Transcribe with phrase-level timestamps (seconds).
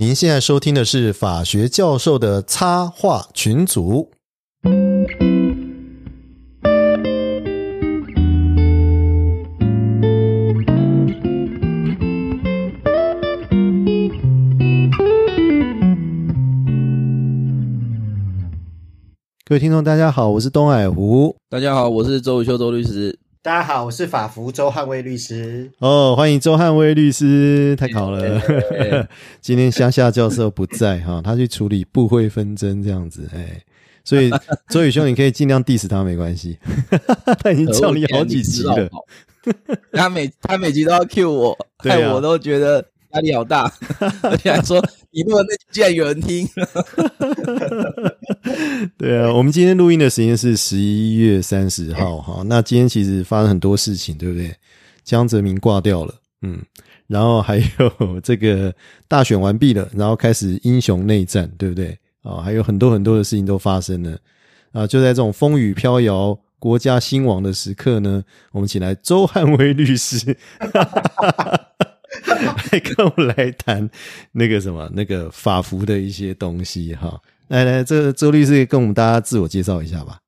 [0.00, 4.10] 您现在收听的是法学教授的插画群组。
[19.44, 21.36] 各位听众，大家好，我是东海湖。
[21.50, 23.19] 大家好，我是周宇修周律师。
[23.42, 25.72] 大家好，我是法服周汉威律师。
[25.78, 28.38] 哦，欢迎周汉威律师，太好了。
[29.40, 33.62] 今天乡下教授不在哈，他去处理部会纷争这样子，哎，
[34.04, 34.30] 所以
[34.68, 36.58] 周宇兄你可以尽量 diss 他没关系，
[37.42, 38.90] 他已经叫你好几集了，
[39.92, 42.84] 他每他每集都要 cue 我，害我都觉得。
[43.12, 43.72] 压力好大，
[44.22, 46.46] 而且还说你录的那竟然有人听。
[48.96, 52.42] 对啊，我们今天录音的时间是十一月三十号哈。
[52.46, 54.54] 那今天其实发生很多事情，对不对？
[55.04, 56.60] 江泽民挂掉了，嗯，
[57.06, 58.72] 然后还有这个
[59.08, 61.98] 大选完毕了，然后开始英雄内战，对不对？
[62.22, 64.16] 啊，还有很多很多的事情都发生了
[64.72, 64.86] 啊！
[64.86, 68.22] 就在这种风雨飘摇、国家兴亡的时刻呢，
[68.52, 70.36] 我们请来周汉威律师。
[72.26, 73.88] 来 跟我来谈
[74.32, 80.18] 那个什么那个法服的一些东西哈，来来，这周律师跟我们大家自我介绍一下吧。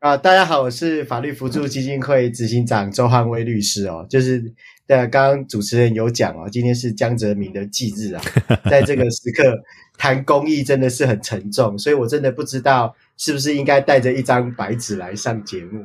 [0.00, 4.42] 啊，大家好，我是法律辅助基金会执行长周汉威律师哦，就是
[4.90, 8.20] 呃，刚刚主持人有讲哦，今天是江泽民的忌日啊，
[8.68, 9.56] 在这个时刻
[9.96, 12.94] 谈公益真的是很沉重，所以我真的不知道。
[13.22, 15.84] 是不是应该带着一张白纸来上节目？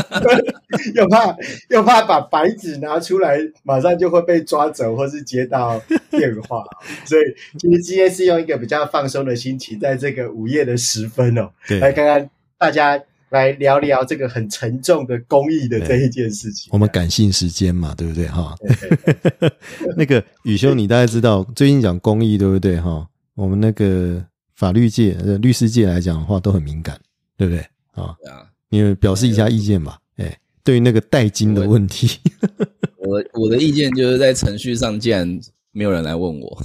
[0.94, 1.34] 又怕
[1.70, 6.62] 又怕把白纸拿出来，马上就会被抓走，或是接到电话。
[7.06, 7.22] 所以
[7.58, 13.02] 其实今天是用一个比较放松的心情，在这个午夜的时分哦，来看看大家
[13.36, 16.70] 来聊聊这个很沉重的公益的这一件事情。
[16.72, 18.26] 我们感性时间嘛，对不对？
[18.28, 18.54] 哈，
[19.96, 22.80] 那个宇修，你大概知道最近讲公益，对不对？
[22.80, 24.24] 哈，我们那个。
[24.56, 26.98] 法律界、律师界来讲的话，都很敏感，
[27.36, 27.60] 对不对？
[27.92, 29.98] 啊，啊，你表示一下意见吧。
[30.16, 32.18] 哎，对于那个代金的问题，
[32.96, 35.28] 我我的意见就是在程序上，既然
[35.72, 36.62] 没有人来问我，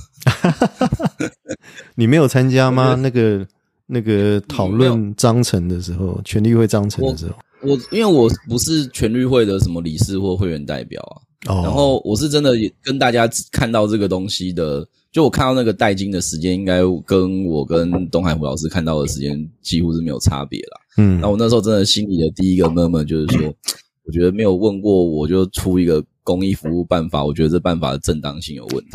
[1.96, 2.96] 你没有参加吗？
[2.96, 3.46] 那个
[3.94, 11.02] 那个讨论章程的时候，全律会章程的时候，我因为我不是全律会的什么理事或会员代表
[11.46, 14.88] 啊，然后我是真的跟大家看到这个东西的。
[15.12, 20.80] 就我看到那个代金的时间，应该跟我跟东海湖老师看到的时间几乎是没有差别啦。
[20.96, 23.54] 嗯，那我那时候真的心里的第一个闷闷就是说，
[24.08, 28.92] 我觉得没有问过我就出一个公益服务办法，我觉得这办法的正当性有问题。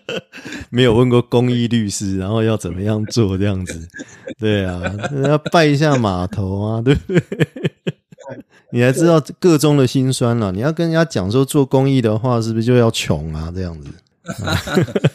[0.70, 3.88] 没有问过公益律师，然后要怎么样做这样子？
[4.40, 4.82] 对啊，
[5.26, 7.22] 要拜一下码头啊，对不对？
[8.72, 10.52] 你还知道各中的辛酸了。
[10.52, 13.52] 你要跟人家讲说做公益的话，是不是就要穷啊？
[13.56, 13.90] 这样子，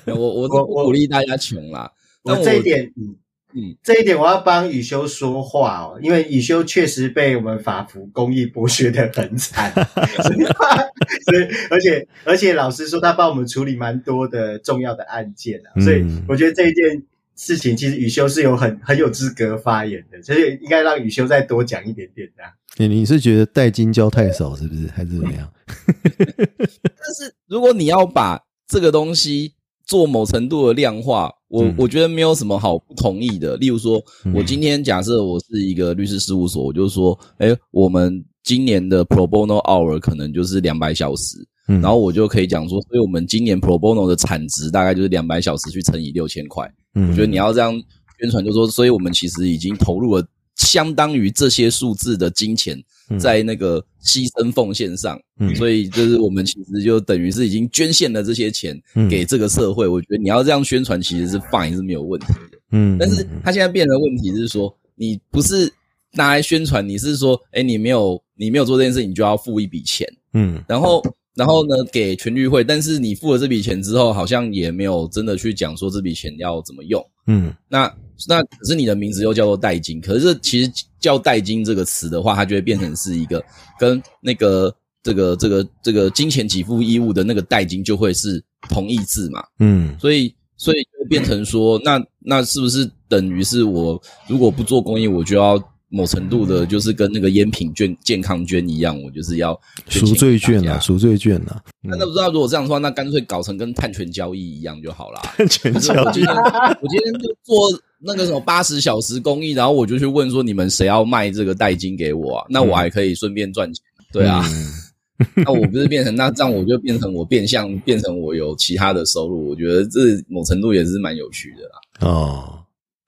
[0.06, 1.92] 我我我鼓励大家穷啦。
[2.22, 3.14] 我这一点，嗯
[3.54, 9.72] 嗯，这一点我要帮雨修说话哦，因为雨修确实被我们法服公益剥削的很惨，
[10.22, 17.02] 所以 而且而且老师说他帮我们处理蛮多的重要的案件啊，所以我觉得这一件。
[17.34, 22.44] 事情其实雨修是有很很有资格发言的，所以应该让雨修再多讲一点点的。
[22.76, 25.50] 你你是觉得代金交太少是不是，还是怎么样？
[26.06, 28.38] 但是如果你要把
[28.69, 29.54] 这个东西
[29.87, 33.56] 做某程度的量化，我我觉得没有什么好不同意的。
[33.56, 34.03] 例如说，
[34.34, 41.47] 我今天假设我是一个律师事务所，我就说，哎，我们今年的 pro bono hour 可能就是两百小时。
[41.66, 46.70] 然后我就可以讲说，所以我们今年 pro bono 的产值大概就是两百小时去乘以六千块。
[46.93, 47.72] 我觉得你要这样
[48.20, 50.26] 宣传，就说，所以我们其实已经投入了
[50.56, 52.76] 相当于这些数字的金钱
[53.18, 55.20] 在那个牺牲奉献上。
[55.56, 58.80] 所以就是我们其实就等于是已经捐献了这些钱
[59.10, 59.86] 给这个社会。
[59.86, 62.58] 我觉得你要这样宣传，其实是 fine 是没有问题的。
[62.70, 65.72] 嗯，但是他现在变的问题是说，你不是
[66.12, 70.06] 拿来宣传，你是说，哎，你没有你没有做这件事，你就要付一笔钱。
[70.34, 71.02] 嗯，然后。
[71.34, 77.02] 然后呢，给全律会，但是你付了这笔钱之后，好像也没有真的去讲说这笔钱要怎么用。
[77.26, 77.90] 嗯，那
[78.28, 80.70] 那可是你的名字又叫做代金，可是其实
[81.02, 83.44] 叫代金这个词的话，它就会变成是一个
[83.78, 89.44] 跟那个这个这个这个金钱给付义务的那个代金就会是同义字嘛。
[89.58, 95.62] 嗯，所以所以就变成说，那那是不是等于是我如果不做公益，我就要？
[95.92, 99.58] 某程度的，就是跟那个烟品券、健康捐一样，我就是要
[99.88, 101.62] 赎罪券啊，赎罪券啊。
[101.82, 105.20] 那那不知道如果这样的话，那干脆搞成跟碳权交易一样就好了。
[105.36, 107.68] 碳权交易，我今天就做
[108.00, 112.46] 那个什么八十小时公益，然后我就去问说，你们谁要卖这个代金给我啊？
[112.48, 114.44] 那我还可以顺便赚钱，对啊。
[115.36, 119.48] 那我不是变成那这样，我就变成我变相变成我有其他的收入。
[119.50, 122.08] 我觉得这某程度也是蛮有趣的啦。
[122.10, 122.58] 哦，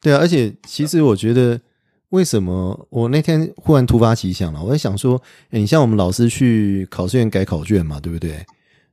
[0.01, 1.61] 对啊，而且其实我觉得，
[2.15, 4.63] 为什么我那天忽然突发奇想了？
[4.63, 5.21] 我在想说，
[5.51, 8.45] 诶你像我们老师去考试院改考卷嘛，对不对？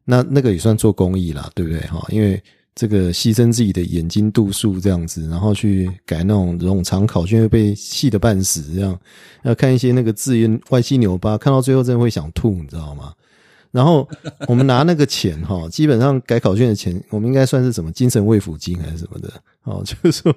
[0.05, 1.79] 那那个也算做公益啦，对不对？
[1.81, 2.41] 哈，因为。
[2.73, 8.73] 这个牺牲自己的眼睛度数这样子，然后去改那种冗长考卷，会被气得半死。
[8.73, 8.97] 这样
[9.43, 13.11] 要看一些那个字音歪七扭八，看到最后真的会想吐，你知道吗？
[13.71, 14.07] 然后
[14.47, 19.31] 我们拿那个钱哈， 基本上改考卷的钱，我们应该算是什么精神慰抚金还是什么的？
[19.63, 20.35] 哦， 就是说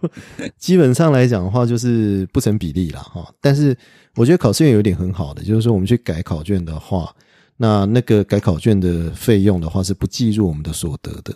[0.56, 3.28] 基本上来讲的话，就是不成比例了哈。
[3.40, 3.76] 但是
[4.14, 7.14] 我觉得考试院有点很好的，就是说我们去改考卷的话，
[7.56, 11.34] 那那个改考卷的费用的话是不计入我们的所得的。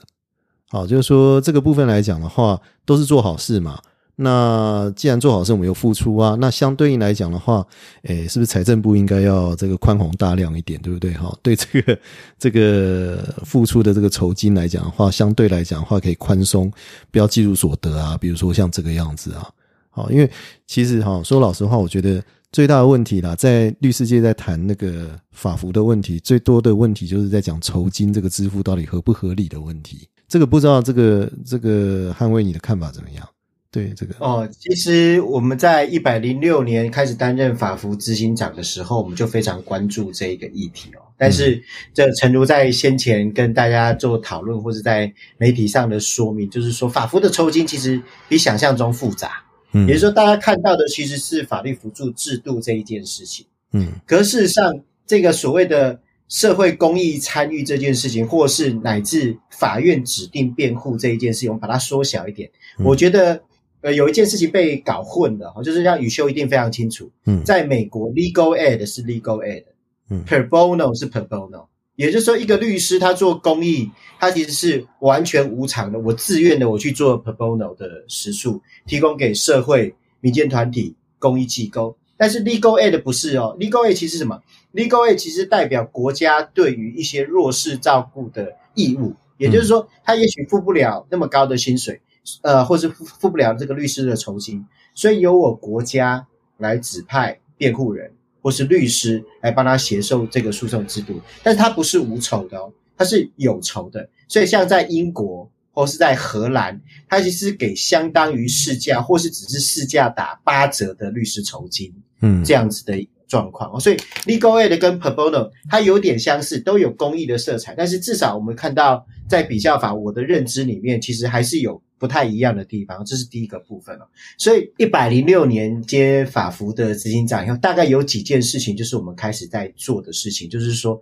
[0.71, 3.81] 好，就是说这个部分来讲的话，都是做好事嘛。
[4.21, 6.37] 那既然做好事，我们有付出啊。
[6.41, 7.65] 那相对应来讲的话，
[8.03, 11.13] 诶，是不是财政部应该要这个宽宏大量一点，对不对？
[11.13, 11.99] 哈，对这个
[12.37, 16.69] 这个付出的这个酬金来讲的话，相对来讲的话，可以宽松，
[17.13, 18.19] 不要计入所得啊。
[18.19, 19.49] 比如说像这个样子啊，
[19.91, 20.29] 好，因为
[20.67, 22.21] 其实哈，说老实话，我觉得
[22.51, 30.09] 最大的问题啦，在律师界在谈那个法服的问题，最多的问题就是在讲酬金这个支付到底合不合理的问题。
[30.27, 33.25] 这个不知道，这个这个捍卫你的看法怎么样？
[33.71, 41.03] 对这个哦，其实我们在一百零六年开始担任法服执行长的时候，我们就非常关注这一个议题哦。
[41.19, 41.63] 但是，
[41.93, 49.43] 这诚如在先前跟大家做讨论，或者在媒体上的说明，就是说法服的抽筋其实比想象中复杂。
[49.73, 53.45] 嗯，也就是说，大家看到的其实是法律辅助制度这一件事情。
[53.73, 54.73] 嗯，可事实上，
[55.07, 56.01] 这个所谓的。
[56.31, 62.51] 社会公益参与这件事情，或是乃至法院指定辩护这一件事情，我们把它缩小一点。
[62.85, 63.41] 我觉得，
[63.81, 67.11] 呃，有一件事情被搞混了，就是让宇修一定非常清楚。
[67.27, 69.65] 嗯，在美国，legal aid 是 legal aid，
[70.11, 81.97] 嗯，per bono 是 per bono，也就是说，一个律师他做公益，他其实是完全无偿的，我自愿的，我去做 per bono 的时数，提供给社会、民间团体、公益机构。
[82.17, 84.43] 但是 legal aid 不是哦，legal aid 其实什么
[84.75, 92.01] ？legal aid 其实代表国家对于一些弱势照顾的义务，也就是说，他也许付不了那么高的薪水，
[92.43, 94.65] 呃，或是付付不了这个律师的酬金，
[94.95, 96.27] 所以由我国家
[96.57, 105.51] 来指派辩护人或是律师来帮他协受这个诉讼制度，但是他不是无酬的哦，他是有酬的，所以像在英国。
[105.71, 112.97] 或是在荷兰，他其实给相当于市价，或是只是市价打八折的律师酬金，嗯，这样子的
[113.29, 113.79] 状况。
[113.79, 123.05] 所以 legal aid 跟 pro bono 它有点相似，都有公益的色彩，但是至少我们看到在比较法我的认知里面，其实还是有不太一样的地方。
[123.05, 123.97] 这是第一个部分。
[124.39, 131.01] 所以一百零六年接法服的执行长以后，大概有几件事情，就是我们开始在做的事情，就是说，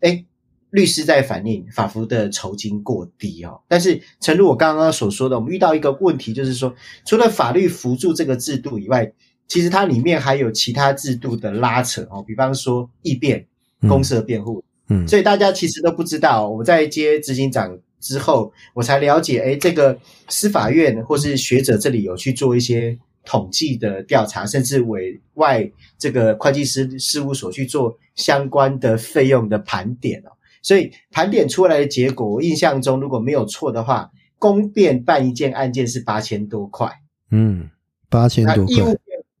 [0.00, 0.24] 哎。
[0.70, 6.74] 律师在反映法服的酬金过低哦，但是诚如我刚刚所说的，我们遇到一个问题，就是说
[7.06, 9.10] 除了法律扶助这个制度以外，
[9.48, 13.44] 其实它里面还有其他制度的拉扯哦，比方说异变、
[13.88, 16.48] 公社辩护，嗯，所以大家其实都不知道。
[16.48, 19.98] 我在接执行长之后，我才了解，哎，这个
[20.28, 30.30] 司法院或是学者这里有去做一些统计的调查，甚至委外这个会计师事务所去做相关的费用的盘点哦。
[30.60, 36.92] 所以盘点出来的结果，我印象中如果没有错的话，公辩办一件案件是八千多块。
[37.30, 37.70] 嗯，
[38.10, 38.94] 八千多块。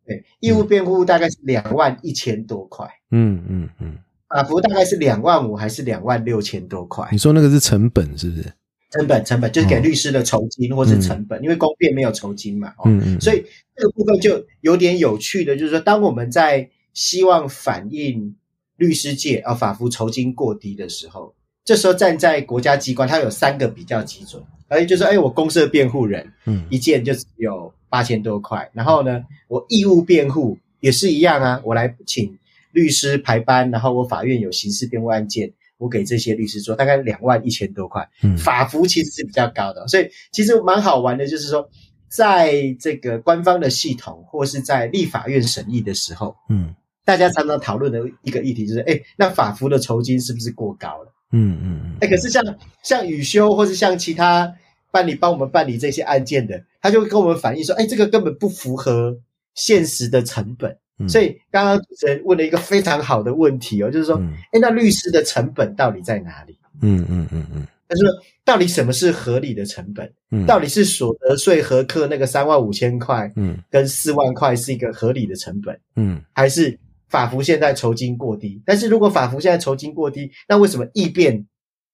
[0.08, 2.84] 对义务辩护大概是两万一千多块。
[3.12, 3.96] 嗯嗯嗯，
[4.28, 7.06] 法服大概是两万五还是两万六千多块？
[7.12, 8.52] 你说那个是成本是不是？
[8.90, 12.72] 成本成本就是给律师的酬金或是成本，因为公辩没有酬金嘛。
[12.84, 13.20] 嗯嗯。
[13.20, 13.44] 所以
[13.76, 18.34] 这个部分就有点有趣的，就是说当我们在希望反映。
[18.78, 21.34] 律师界啊，法服酬金过低的时候，
[21.64, 32.38] 这时候站在国家机关，它有三个比较基准，而就是哎，我公社辩护人，嗯，一件就只有八千多块，然后呢，我义务辩护也是一样啊，我来请
[32.72, 41.68] 律师排班，然后我法院有刑事辩护案件，我给这些律师做，大概两万一千多块，嗯，法服其实是比较高的，所以其实蛮好玩的，就是说，
[42.08, 46.74] 在这个官方的系统或是在立法院审议的时候，嗯。
[47.04, 51.14] 大家常常讨论的一个议题就是，哎，那法服的酬金是不是过高了？
[51.32, 51.96] 嗯嗯嗯。
[52.02, 52.44] 哎，可是像
[52.82, 54.54] 像宇修或是像其他
[54.90, 59.18] 办理帮我们办理这些案件的，他就会跟我们反映说，哎，这个根本不符合
[59.54, 60.76] 现实的成本。
[61.08, 64.20] 所以刚刚主持人问了一个非常好的问题哦，就是说，
[64.52, 66.58] 哎，那律师的成本到底在哪里？
[66.82, 67.66] 嗯嗯嗯嗯。
[67.88, 68.04] 他说，
[68.44, 70.12] 到底什么是合理的成本？
[70.30, 75.78] 嗯，到底是所得税合课那个三万五千块，嗯，跟四万块是一个合理的成本？
[75.96, 76.78] 嗯，还是？
[77.08, 81.46] 法服现在酬金过低，但是如果法服现在酬金过低，那为什么异变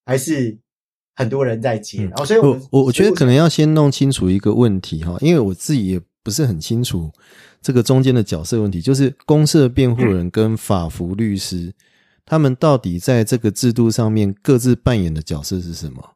[0.04, 0.58] 还是
[1.14, 2.02] 很多人在接？
[2.04, 7.10] 然后，所以我我我觉得可能要先弄清楚一个问题哈，因为我自己也不是很清楚
[7.62, 11.72] 这个中间的角色问题，就是公社辩护人跟法服律师
[12.26, 16.10] 他们到底在这个制度上面各自扮演的角色是什么？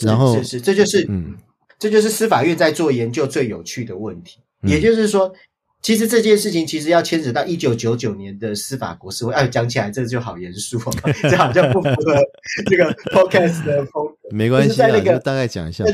[0.00, 1.34] 然后是是，这就是嗯，
[1.78, 5.32] 这就是司法院在做研究最有趣的问题，也就是说。
[5.82, 10.78] 其实这件事情其实要牵扯到一九九九年的司法国事会，哎，讲起来这就好严肃，
[11.30, 12.16] 这好像不符合
[12.68, 14.28] 这个 podcast 的风格。
[14.30, 15.84] 没关系，在那个大概讲一下，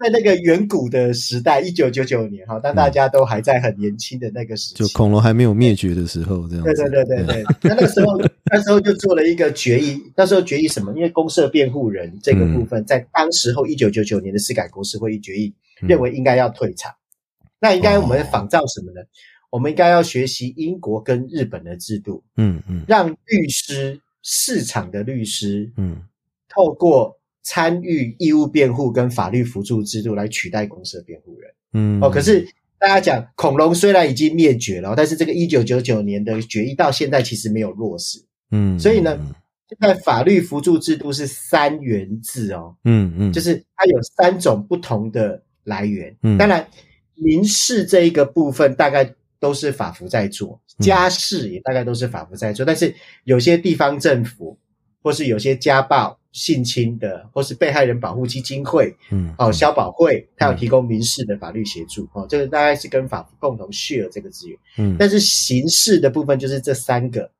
[0.00, 6.64] 在那个远古的时代，一九九九年哈，当大家都还在很年轻的那个时，就恐龙还没有灭绝的时候，这样。
[6.64, 8.20] 对对对对对， 那那个时候，
[8.52, 10.02] 那时候就做了一个决议。
[10.16, 10.92] 那时候决议什么？
[10.94, 16.92] 因为公社辩护人这个部分，在当时候一九九九年的司改国事会议决议，认为应该要退场。
[17.64, 19.00] 那应该我们仿照什么呢？
[19.48, 26.02] 我们应该要学习英国跟日本的制度，嗯嗯，让律师市场的律师，嗯，
[26.46, 32.02] 透过参与义务辩护跟法律辅助制度来取代公司的辩护人，嗯。
[32.02, 32.10] 哦。
[32.10, 32.46] 可是
[32.78, 39.16] 大家讲恐龙虽然已经灭绝了，但是这个一九九九年的决议到现在其实没有落实，嗯，所以呢，
[39.70, 46.68] 现在法律辅助制度是三元制哦，嗯嗯，就是它有三种不同的来源，嗯，当然。
[47.14, 52.94] 民事这一个部分大概都是法服在做，家事也大概都是法服在做，但是
[53.24, 54.58] 有些地方政府
[55.02, 67.30] 或是有些家暴、性侵的，或是被害人保护基金会，嗯，哦，消保会，它有提供民事的法律协助，哦，这个大概是跟法服共同 share 这个资源，嗯，但是刑事的部分就是这三个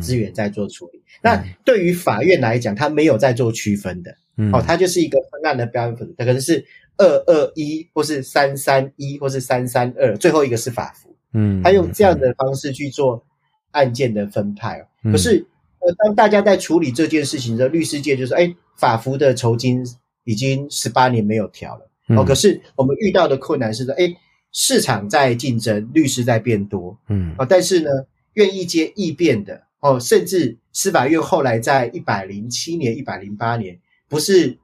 [0.00, 1.00] 资源在做处理。
[1.22, 4.10] 那对于法院来讲，它没有在做区分的，
[4.52, 6.66] 哦，它就是一个分案的标准，它可能是。
[7.02, 11.12] 二二一，或是三三一，或是三三二，最后一个是法服。
[11.32, 13.24] 嗯，他用这样的方式去做
[13.72, 14.86] 案件的分派。
[15.02, 15.44] 可是，
[15.80, 19.84] 呃，当大家在处理这件事情的时候律师界就说：“哎，法服的酬金
[20.22, 24.14] 已经十八年没有调了。”哦，可是我们遇到的困难是说：“哎，
[24.52, 27.90] 市场在竞争，律师在变多。”嗯，啊，但是呢，
[28.34, 33.78] 愿意接异变的哦，甚至司法院后来在一百零七年、一百零八年，
[34.08, 34.58] 不是。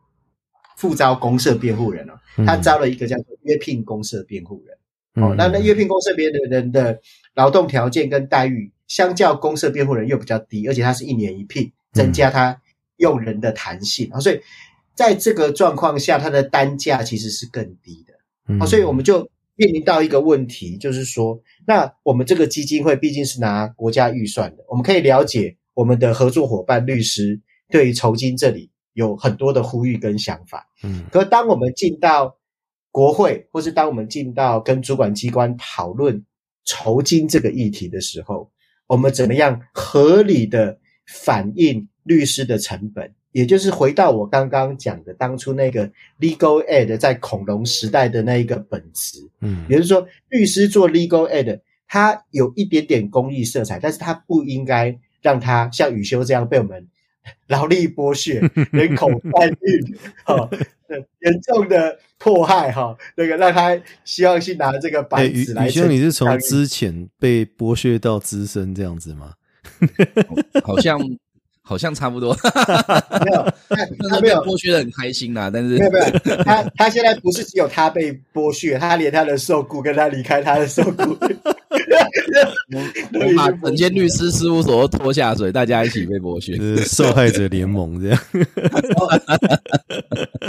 [0.79, 2.15] 复招公社辩护人哦，
[2.47, 5.35] 他招了一个叫做约聘公社辩护人哦。
[5.37, 7.01] 那那约聘公社辩护人的
[7.35, 12.63] 劳动条件跟待遇，相较公社辩护人又比较低，而且他是一年一聘，增加他
[12.99, 14.21] 用人的弹性啊。
[14.21, 14.41] 所以
[14.95, 18.65] 在这个状况下，他的单价其实是更低的啊。
[18.65, 28.71] 所以我们就面临到一个问题，就是说，那我们这个基金会毕竟是拿国家预算的，我们可以了解我们的合作伙伴律师对于酬金这里。
[28.99, 32.37] 有很多的呼吁跟想法，嗯，可当我们进到
[32.91, 36.27] 国会，或是当我们进到跟主管机关讨论
[36.65, 38.51] 酬金这个议题的时候，
[38.89, 43.15] 我们怎么样合理的反映律师的成本？
[43.31, 45.89] 也就是回到我刚刚讲的当初那个
[46.19, 56.89] legal ad 在恐龙时代的那一个本质，嗯，也就是说，律师做 legal ad，它有一点点公益色彩，但是它不应该让它像宇修这样被我们。
[57.49, 58.41] 劳力剥削、
[58.73, 60.49] 人口贩运，哈，
[61.23, 65.67] 严重的迫害，哈，那个让他希望去拿这个板子来。
[65.67, 69.35] 宇轩，你是从之前被剥削到资深这样子吗？
[70.65, 70.99] 好像。
[71.61, 72.35] 好像差不多，
[73.27, 73.47] 没有，
[74.09, 75.51] 他没有剥削的很开心啦。
[75.53, 81.15] 但是没有没有，他他现在不是只有他被剥削，他连他的受雇跟他离开他的受雇，
[83.15, 88.19] 我把整间律师事务所都拖下水，大家一起被剥削，受害者联盟这样。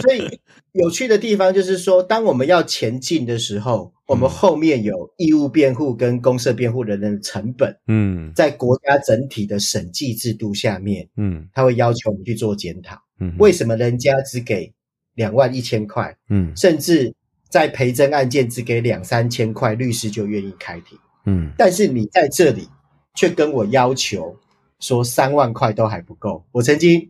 [0.02, 0.40] 所以
[0.72, 3.94] 有趣的地方就是说，当我们要前进的时候。
[4.10, 14.74] 我们后面有义务辩护跟公社辩护人的成本，嗯，在国家整体的审计制度下面，嗯，他会要求我们去做检讨，嗯，为什么人家只给
[15.14, 17.14] 两万一千块，嗯，甚至
[17.52, 22.68] 在赔真案件只给两三千块，律师就愿意开庭，嗯，但是你在这里
[23.16, 24.36] 却跟我要求。
[24.80, 26.42] 说三万块都还不够。
[26.54, 27.06] 我曾经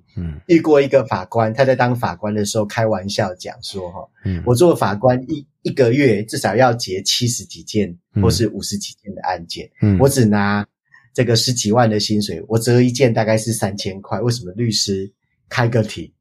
[0.48, 4.00] 遇过一个法官，他在当法官的时候开玩笑讲说：“哈，
[4.44, 10.66] 我做法官一一个月至少要结七十几件或是五十几件的案件，我只拿
[11.14, 14.20] 这个十几万的薪水，我折一件大概是三千块。
[14.20, 15.14] 为什么律师
[15.48, 16.12] 开个庭？”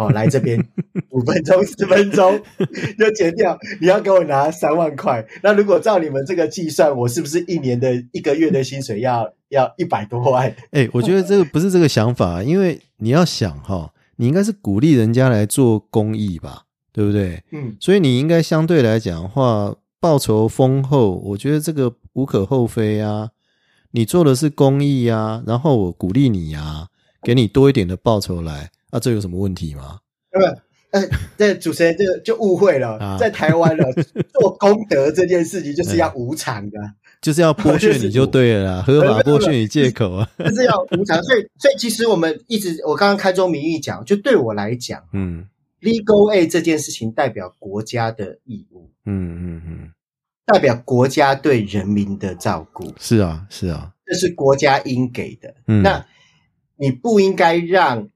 [0.00, 0.58] 哦，来这边
[1.10, 2.40] 五分钟、十分钟
[2.98, 5.22] 就减掉，你要给我拿三万块。
[5.42, 10.54] 那如果照你们这个计算，我是不是一年的一个月的薪水要要一百多万？
[10.70, 16.62] 哎，我觉得这个不是这个想法，因为你要想哈，你应该是鼓励人家来做公益吧，
[16.94, 17.42] 对不对？
[17.52, 23.28] 嗯，所以你应该相对来讲的话，报酬丰厚，我觉得这个无可厚非啊。
[23.92, 26.86] 你做的是公益啊，然后我鼓励你啊，
[27.22, 29.98] 给你多一点的报酬来，啊，这有什么问题吗？
[30.30, 30.38] 不，
[30.90, 33.84] 呃，这主持人这就误会了，在台湾了，
[34.32, 36.78] 做功德这件事情就是要无偿的，
[37.20, 41.22] 就是要 剥削你就对了啦，合法剥削你借口啊， 就是要无偿。
[41.22, 45.46] 所以，所以其实我们一直，我刚刚开宗明义讲，就对我来讲，嗯
[45.80, 49.90] ，legal aid 这件事情代表国家的义务，嗯嗯嗯，
[50.46, 56.04] 代表国家对人民的照顾，是啊是啊，这是国家应给的，那
[56.76, 58.08] 你不应该让。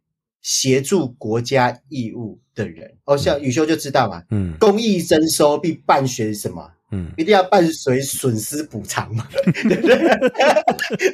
[0.44, 6.70] 协助国家义务的人，哦，像宇修就知道嘛，嗯，公益征收必伴随什么？
[6.90, 9.96] 嗯，一定要伴随损失补偿嘛，对不对？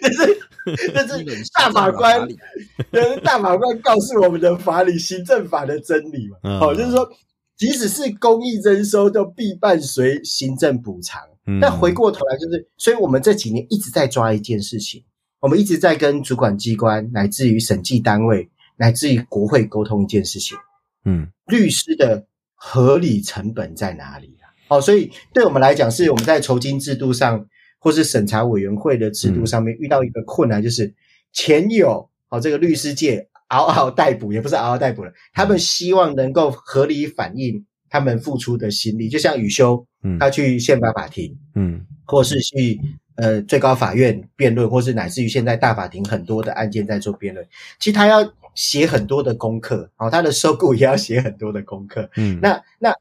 [0.02, 0.42] 这是
[0.92, 2.28] 这是大法官，
[3.22, 6.36] 大法官告诉我们的法理，行政法的真理嘛。
[6.60, 7.08] 哦，就是说，
[7.56, 11.22] 即使是公益征收，都必伴随行政补偿。
[11.60, 15.04] 但回过头来，就是，所以我们这几年一直在抓一件事情，
[15.38, 18.50] 我们一直在跟主管机关，乃至于审计单位。
[18.80, 20.56] 来自于国会沟通一件事情，
[21.04, 24.48] 嗯，律师的合理成本在哪里啊？
[24.68, 27.46] 哦，所以对我们来讲，是我们在酬金制度上，
[27.78, 30.94] 或是审查委员会的制度上面遇到一个困难，就是
[31.30, 42.80] 前有哦这个律师界嗷嗷待哺，也不是嗷嗷待哺了，他们希望能够合理反映他们付出的心力，就像宇修，嗯，他去宪法法庭，嗯，或是去
[43.16, 47.46] 呃最高法院辩论，或是乃至于现在大法庭很多的案件在做辩论，
[47.78, 48.32] 其实他要。
[48.54, 52.10] 写很多的功课，哦，他的收购也要写很多的功课。
[52.16, 52.94] 嗯，那那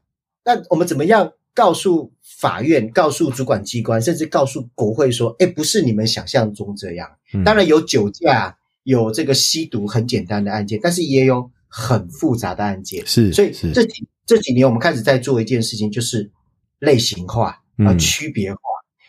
[0.44, 7.10] 那我们怎么样告诉法院、告诉主管机关，甚至告诉国会说，哎，不是你们想象中这样。
[7.44, 13.06] 当然有酒驾、有这个吸毒很简单的案件，但是也有很复杂的案件。
[13.06, 16.30] 是，所以这几这几年我们开始在做一件事情，就是
[16.78, 18.60] 类型化啊，区别化。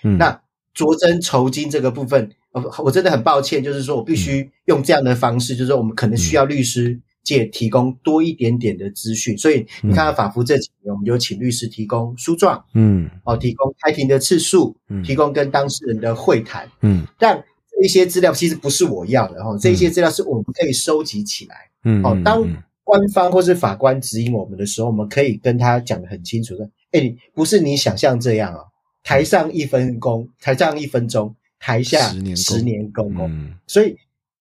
[0.04, 0.42] 嗯，那
[0.74, 2.32] 着征酬金这个部分。
[2.54, 9.38] 呃，我真的很抱歉，就是说我必须用这样的方式，就是说我们可能需要律师界提供多一点点的资讯。
[9.38, 17.42] 所以你看，法服这几年，我们有请律师提供诉状，嗯，哦，提供开庭的次数，嗯，提供跟当事人的会谈，嗯，但
[17.82, 22.46] 这些资料其实不是我要的哈，这些资料是我们可以收集起来，嗯，哦，当
[22.84, 28.60] 官方或是法官指引我们的时候，我们可以跟他讲的很清楚，说，哎，不是你想象这样啊，
[29.04, 31.34] 台上一分工，台上一分钟。
[31.64, 33.96] 台下十年功功，所以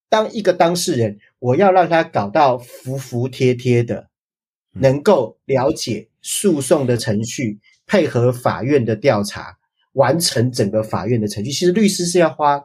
[0.09, 4.09] 当一个当事人，我要让他搞到服服帖帖的，
[4.73, 9.59] 能够了解诉讼的程序，配合法院的调查，
[9.93, 11.53] 完成整个法院的程序。
[11.53, 12.65] 其实律师是要花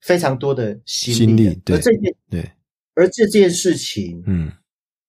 [0.00, 2.52] 非常多的心力，而这件对，
[2.94, 4.52] 而这件事情，嗯，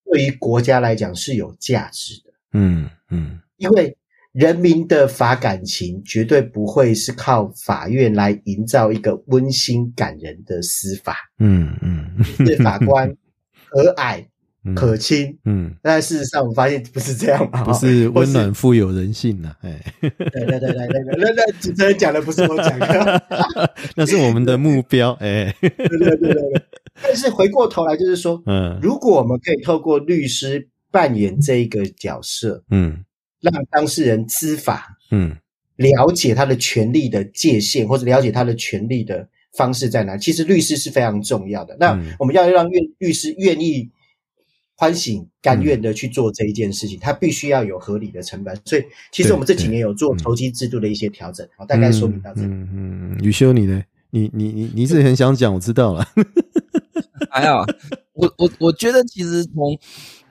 [0.06, 3.96] 对于国家来讲是有价值的，嗯嗯，因为。
[4.34, 11.18] 人民的法感情绝对不会是靠法院来营造一个温馨感人的司法。
[11.40, 13.14] 嗯嗯，是法官
[13.70, 14.24] 和蔼
[14.74, 15.38] 可亲。
[15.44, 17.64] 嗯，但事实上我们发现不是这样嘛？
[17.68, 19.54] 不是温暖富有人性呐。
[19.62, 25.12] 哎，对对对对对，那那主持人讲的不是我讲的，那是我们的目标。
[25.20, 26.64] 哎，对对对对对。
[27.04, 33.04] 但是回过头来就是说，嗯，如果我们可以透过律师扮演这一个角色，嗯。
[33.42, 35.36] 让当事人知法，嗯，
[35.76, 40.16] 了解他的权利的界限，或者了解他的权利的方式在哪。
[40.16, 41.76] 其实律师是非常重要的。
[41.80, 43.90] 那我们要让愿律师愿意
[44.76, 48.56] 欢喜甘愿的去做这一件事情，他必须要有合理的成本。
[48.64, 51.48] 所以，其实我们这几年有做筹金制度的一些调整。
[51.58, 52.42] 好，大概说明到这。
[52.42, 53.84] 嗯嗯，宇修，你呢？
[54.12, 56.06] 你你你你是很想讲，我知道了。
[57.32, 57.66] 还好，
[58.14, 59.80] 我我我觉得其实从。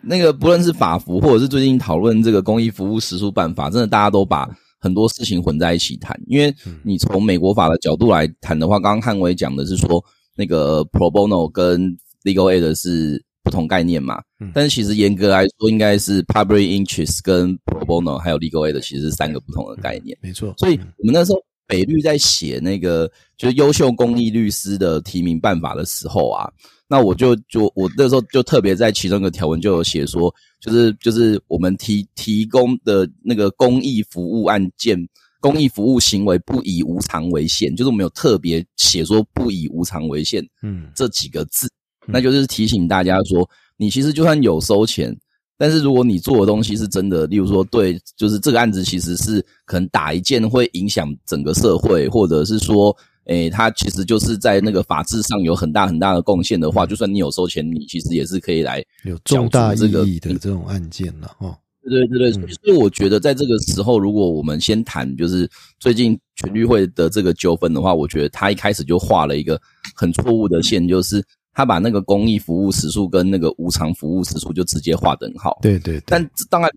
[0.03, 6.19] 那个不论是法服，或者是最近讨论这个公益服务实施办法，真的大家都把很多事情混在一起谈。
[6.27, 10.03] 因为你从美国法的角度来谈的话，刚刚汉伟讲的是说，
[10.37, 14.23] 那个 pro bono 跟 legal aid 是不同概念嘛。
[14.55, 20.17] 但是其实严格来说，应该是 public interest 跟 pro bono 还有 legal aid 其实是三个不同的概念。
[20.23, 20.55] 没错。
[20.57, 26.51] 所以我们那时候北律在写那个就是优秀公益律师的提名办法的时候啊。
[26.93, 34.99] 那我就就我那时候就特别在其中一个条文就有写说，就是就是我们提提供的那个公益服务案件、
[35.41, 41.71] 公益服务行为不以无偿为限，就是我们有特别写说不以无偿为限，嗯，这几个字，
[42.09, 45.17] 那就是提醒大家说，你其实就算有收钱，
[45.57, 52.97] 但是如果你做的东西是真的，例如说对，就是这个案子其实是可能打一件会影响整个社会，或者是说。
[53.31, 61.57] 诶，他其实就是在那个法制上有很大很大的贡献的话，就算你有收钱，你其实也是可以来有重大意义的这种案件了哦。
[61.83, 69.59] 对对对对，所以我觉得在这个时候，如果我们先谈就是最近全律会的这个纠纷的话，我觉得他一开始就画了一个
[69.95, 75.57] 很错误的线，就是他把那个公益服务时数跟那个无偿服务时数就直接画等号。
[75.63, 76.71] 对对，但当然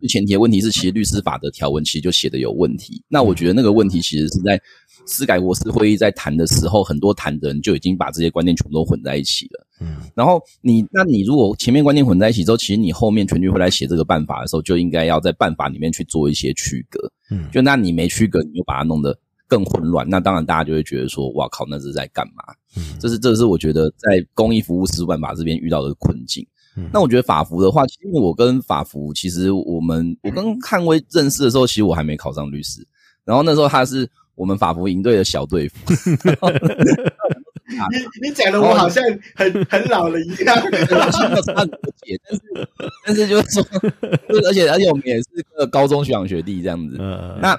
[0.00, 3.02] 最前提的问题是，其实律师法的条文其实就写的有问题。
[3.08, 4.60] 那我觉得那个问题其实是在。
[5.06, 9.66] 司改国司会议在谈的时候，很多谈的人就已经把这些观念全部都混在一起了。
[9.80, 17.10] 嗯，然后你，那你如果前面观念混在一起之后，其实你后面全局会来写这个办法的时候，就应该要在办法里面去做一些区隔。
[17.30, 22.44] 嗯，就那你没区隔，你就把它弄得更混乱，那当然大家就会觉得说，哇靠，那是在干嘛？
[22.76, 26.46] 嗯，这是这是我觉得在公益服务司办法这边遇到的困境。
[26.78, 32.86] 嗯，那我觉得法服的话，其实我跟法服，其实我们我跟汉威认识的时候，其实我还没考上律师，
[33.24, 34.08] 然后那时候他是。
[34.38, 36.28] 我们法服营队的小队服，你
[38.22, 39.02] 你讲的我好像
[39.34, 40.56] 很很老了一样，
[41.10, 42.40] 差很多届，但是
[43.04, 43.66] 但是就是说，
[44.46, 46.94] 而且而且我们也是个高中学长学弟这样子。
[47.42, 47.58] 那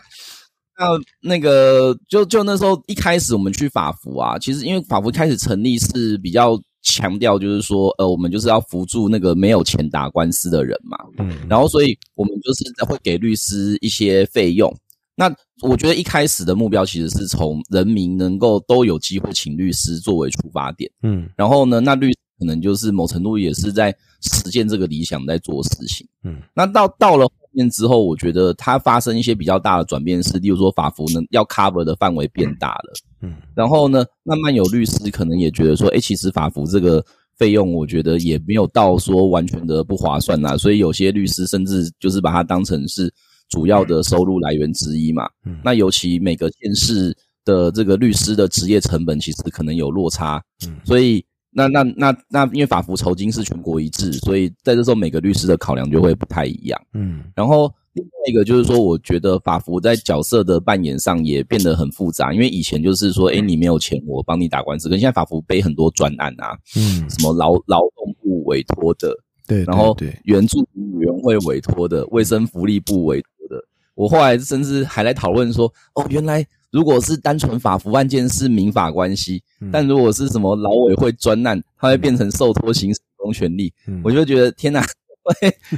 [0.78, 0.86] 那
[1.20, 10.98] 那个就就那时候一开始我们去法服啊，其实因为法服开始成立是比较强调，就是说呃，我们就是要扶助那个没有钱打官司的人嘛。
[11.18, 14.74] 嗯，然后所以我们就是会给律师一些费用。
[15.16, 15.30] 那
[15.62, 27.30] 我觉得一开始的目标其实是从人民能够都有机会请律师作为出发点，嗯，然后呢，那律可能就是某程度也是在实践这个理想，在做事情，嗯，那到到了
[27.68, 32.94] 之后，我觉得它发生一些比较大的转变是，例如说法服能要 cover 的范围变大了，
[33.24, 37.04] 嗯，然后呢，慢慢有律师可能也觉得说，哎，其实法服这个
[37.40, 43.12] 费用，我觉得也没有到说完全的不划算呐，所以有些律师甚至就是把它当成是。
[43.52, 56.80] 主要的收入来源之一嘛，嗯那尤其每个县市的这个律师的职业成本其实可能有落差，嗯所以那那那那因为法服酬金是全国一致，所以在这时候每个律师的考量就会不太一样。
[56.94, 69.16] 嗯，然后另外一个就是说，我觉得法服在角色的扮演上也变得很复杂，因为以前就是说，哎，你没有钱，我帮你打官司，跟现在法服背很多专案啊，嗯，什么劳劳动部委托的，
[69.48, 73.64] 对，然后原住民委员会委托的，卫生福利部委托的。
[73.96, 84.82] 我后来甚至还来讨论说，哦，原来如果是单纯法服案件是民法关系，但如果是什么劳委会专案，它会变成受托行使公权力，我就觉得天哪，
[85.24, 85.34] 会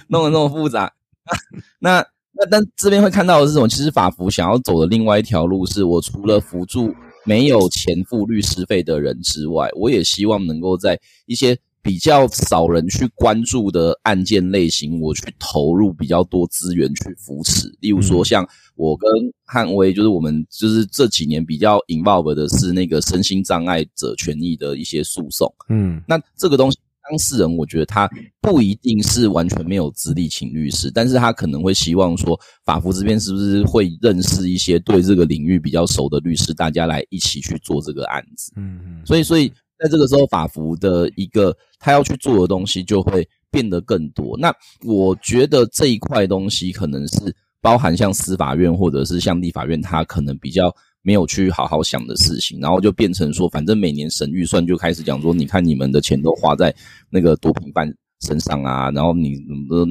[0.07, 0.91] 弄得那么复杂。
[1.79, 3.67] 那那但这边会看到的是什么？
[3.67, 6.93] 其实法服想要走的另外一条路，是我除了辅助
[7.25, 11.57] 没有钱付律师费的人之外，我也希望能够在一些。
[11.83, 17.75] 比较少人去关注的案件类型，我去投入比较多资源去扶持。
[17.79, 19.09] 例如说，像我跟
[19.45, 25.51] 汉威，就是我们就是这几年比较 involve 的是那个身心障碍者权益的一些诉讼。
[25.69, 26.77] 嗯，那这个东西，
[27.09, 28.07] 当事人我觉得他
[28.39, 38.51] 不一定是完全没有资历请律师，但是他可能会希望说，法服这边是不是会认识一些对这个领域比较熟的律师，大家来一起去做这个案子。
[38.55, 39.51] 嗯嗯，所以所以。
[39.81, 44.37] 在这个时候，法服的一个他要去做的东西就会变得更多。
[44.37, 44.53] 那
[44.85, 56.73] 我觉得这一块东西可能是包含像司法院或者是像立法院，他可能比较没有去好好想的事情，然后就变成说，反正每年审预算就开始讲说，你看你们的钱都花在
[57.09, 57.91] 那个毒品犯
[58.21, 59.35] 身上啊，然后你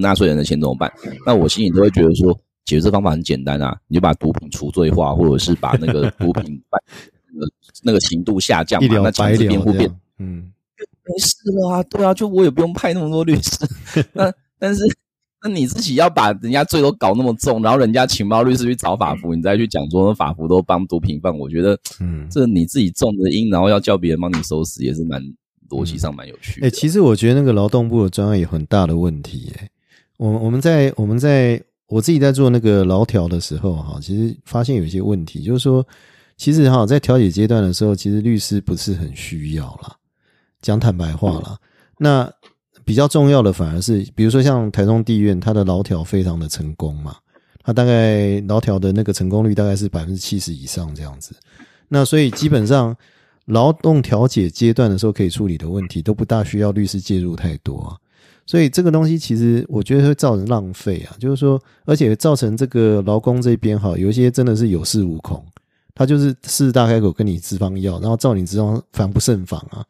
[0.00, 0.88] 纳税人的钱怎么办？
[1.26, 2.33] 那我心里都会觉得说，
[2.64, 6.62] 解决这方法很简单啊，你就把毒品除罪化，或者是把那个毒品。
[7.83, 10.53] 那个刑度下降嘛，那强制辩护变，嗯，
[11.07, 13.59] 没事了啊，对啊，就我也不用派那么多律师。
[14.12, 14.85] 那但是，
[15.43, 25.23] 那你自己要把人家罪都搞那么重，然后人家情报律师去找法服，你再去讲说法服都帮毒品犯，我觉得，嗯，这你自己种的因，然后要叫别人帮你收拾，也是蛮
[25.71, 26.61] 逻辑上蛮有趣。
[26.61, 29.51] 哎，其实我觉得那个劳动部的专案有很大的问题。
[29.59, 29.69] 哎，
[30.19, 35.87] 我我们在我们在我自己在做那个劳条的时候，哈，其实发现有一些问题，就是说。
[36.40, 39.94] 其实哈，在调解阶段的时候，其实律师不是很需要啦。
[40.62, 41.59] 讲坦白话啦。
[41.98, 42.33] 那
[42.83, 47.14] 比较重要的反而是，比如说像台中地院，它的劳调非常的成功嘛，
[47.62, 51.35] 它大概劳调的那个成功率大概是百分之七十以上这样子。
[51.88, 52.96] 那所以基本上
[53.44, 57.94] 劳动调解阶段的时候可以处理的问题，都不大需要律师介入太多啊。
[58.46, 65.44] 所以这个东西其实我觉得会造成浪费啊，就是说，而且造成这个劳工这边哈，有一些真的是有恃无恐。
[66.00, 69.84] 他就是狮子大开口跟你资方要，然后照你资方防不胜防啊。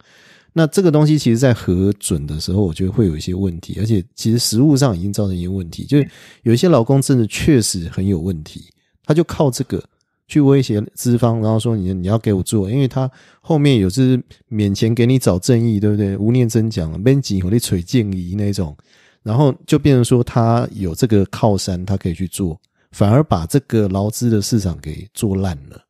[0.53, 6.11] 那这个东西其实，在核准的时候，我觉得会有一些问题，而且其实实物上已经造成一些问题，就是
[6.43, 8.65] 有一些劳工真的确实很有问题，
[9.05, 9.81] 他就靠这个
[10.27, 13.09] 去威胁资方，然后说你你要给我做，因为他
[13.41, 16.17] 后面有是免钱给你找正义，对不对？
[16.17, 18.77] 无念真讲，边几和你锤建议那种，
[19.23, 25.81] 然后就变成说他有这个靠山，他可以去做，反而把这个劳资的市场给做烂了。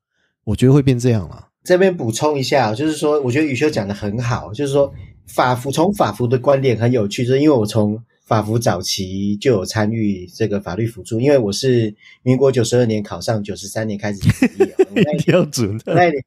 [0.50, 1.46] 我觉得会变这样了。
[1.62, 4.92] 这边补充一下，就是说，我觉得宇修讲的很好，就是说
[5.28, 14.74] 法服从法服的观点很有趣，就是因为我从法服早期就有参与这个法律辅助，因为我是民国九十二年考上，九十三年开始执业，
[15.24, 15.80] 标准。
[15.86, 16.24] 那一年，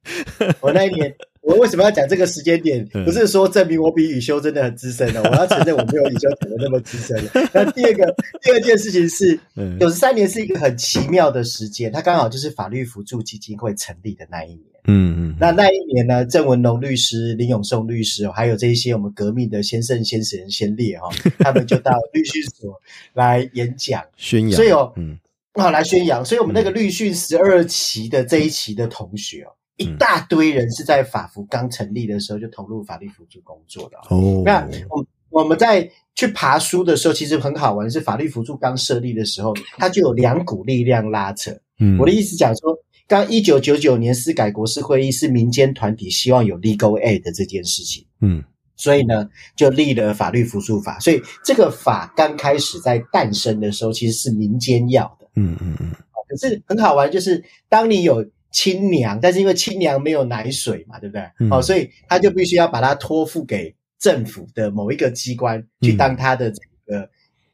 [0.61, 1.13] 我那一年。
[1.43, 2.85] 我为什么要讲这个时间点？
[3.05, 7.21] 不是说证明我比宇修真的很资深的， 我要承认我没有宇修讲的那么资深。
[7.53, 9.37] 那第二个，第二件事情是，
[9.79, 14.63] 九十三年是一个很奇妙的时间，它刚好就是法律辅助基金会成立的那一年。
[14.85, 15.35] 嗯嗯。
[15.37, 22.81] 那那一年呢，郑文龙律师、林永颂律师，还有这一些我们革命的先圣、先贤、先烈哈， 他们就到律师所
[23.13, 24.51] 来演讲、宣扬。
[24.51, 25.17] 所以哦，嗯，
[25.55, 26.23] 好来宣扬。
[26.23, 29.51] 所以我们那个律训十二期的这一期的同学哦。
[29.77, 34.43] 一大堆人是在法服刚成立的时候就投入法律辅助工作的哦。
[34.45, 37.89] 那我我们在去爬书的时候，其实很好玩。
[37.89, 41.51] 是法律辅助刚设立的时候，它就有两股力量拉扯。
[41.79, 48.05] 嗯，我的意思讲说，刚一九九九年司改国事会议是民间团体希望有 legal aid 这件事情。
[48.21, 48.43] 嗯，
[48.75, 50.99] 所以呢，就立了法律辅助法。
[50.99, 55.27] 所以这个法刚开始在诞生的时候，其实是民间要的。
[55.35, 55.91] 嗯嗯嗯。
[56.29, 58.23] 可是很好玩，就是当你有。
[58.53, 61.49] 亲娘，但是因为亲娘没有奶水嘛，对不对？
[61.49, 67.09] 哦，所以他就必须要把它托付给政府的某一个机关去当他的这个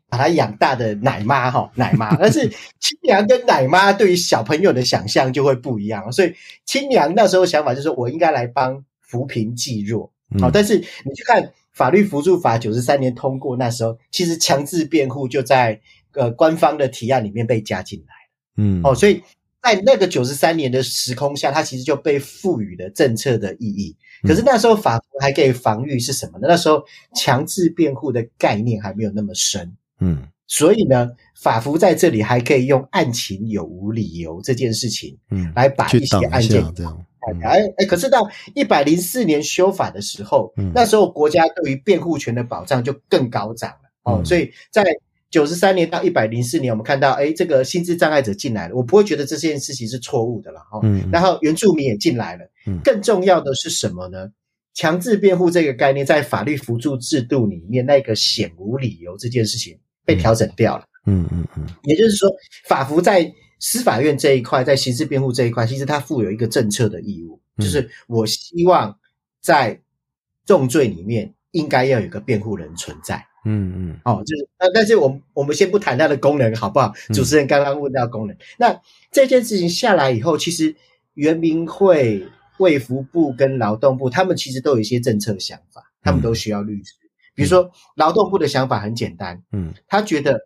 [0.10, 2.14] 把他养大的奶妈哈， 奶妈。
[2.18, 6.36] 但是亲娘跟奶妈对于小朋友的想象就会不一样，所以
[6.66, 10.12] 亲娘那时候想法就是我应该来帮扶贫济弱。
[10.42, 15.80] 好，但是你去看法律扶助法九十三年通过那时候，其实强制辩护就在
[16.14, 18.14] 呃官方的提案里面被加进来
[18.58, 19.24] 嗯，哦，所以。
[19.62, 23.95] 在那个九十三年的时空下，它其实就被赋予了政策的意义。
[24.24, 26.48] 可是那时候法服还可以防御是什么呢？
[26.50, 26.84] 那时候
[27.15, 31.10] 强制辩护的概念还没有那么深，嗯，所以呢，
[31.41, 37.06] 法服在这里还可以用案情有无理由这件事情，嗯，来把一些案件这样。
[37.43, 44.84] 哎哎，可是到一百零四年修法的时候，那时候国家对于辩护权的保障就更高涨了哦，所以在。
[45.30, 50.80] 九十三年到一百零四年，我们看到，哎，这个心智障碍者进来了，我不会觉得这件事情是错误的了，哈。
[50.84, 51.08] 嗯。
[51.12, 52.50] 然后原住民也进来了。
[52.65, 52.80] 嗯。
[52.84, 54.32] 更重要的是什么呢？
[54.74, 60.86] 强制辩护这个概念在法律辅助制度里面，那个显无理由这件事情被调整掉了。
[61.06, 61.65] 嗯嗯嗯。
[61.84, 62.28] 也就是说，
[62.68, 68.98] 法服在司法院这一块，在刑事辩护这一块，其实它负有一个政策的义务，就是我希望
[69.42, 69.80] 在
[70.46, 73.24] 重罪里面应该要有个辩护人存在。
[73.45, 76.93] 嗯嗯，哦，就是，呃，但是我们我们先不谈它的功能好不好？
[77.13, 78.80] 主持人刚刚问到功能，那
[79.12, 80.75] 这件事情下来以后，其实
[81.13, 86.93] 原民会、卫福部跟劳动部，他们其实都有一些政策想法，他们都需要律师。
[87.34, 90.41] 比如说，劳动部的想法很简单，嗯，他觉得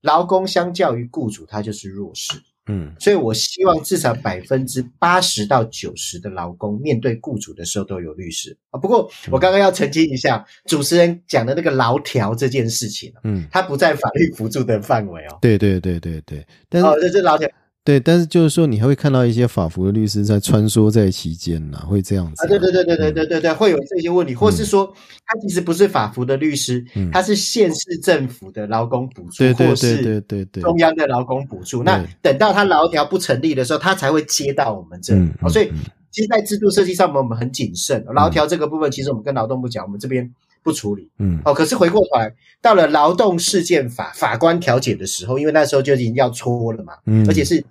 [0.00, 2.34] 劳工相较于雇主，他就是弱势。
[2.68, 8.78] 嗯，所以我希望至少百分之八十到九十的劳工面对雇主的时候都有律师啊。
[8.78, 15.38] 不过我刚刚要澄清一下，主持人讲的那个劳条这件事情，嗯，它不在法律辅助的范围哦。
[15.40, 17.48] 对对对对对，但是哦，这是劳条。
[17.88, 22.44] 对，但是就是说，你还会看到一些法服的律师在穿梭在其间呐，会这样子。
[22.44, 24.92] 啊，对对对对对对对对，会有这些问题，或是说
[25.24, 30.20] 他其实不是法服的律师，他是县市政府的劳工补助，或是
[30.60, 31.82] 中央的劳工补助。
[31.82, 35.14] 那等到他劳条不成立的时候，他才会接到我们这。
[35.48, 35.72] 所以，
[36.10, 38.04] 其实，在制度设计上，我们很谨慎。
[38.14, 40.30] 劳条这个部分，其实我们跟劳动部讲，我们这边
[40.62, 41.08] 不处理。
[41.20, 47.64] 嗯，哦，可是回过头来，到了劳动事件法法官调解的时候，因为那时候就已经要搓了嘛，嗯，而且是。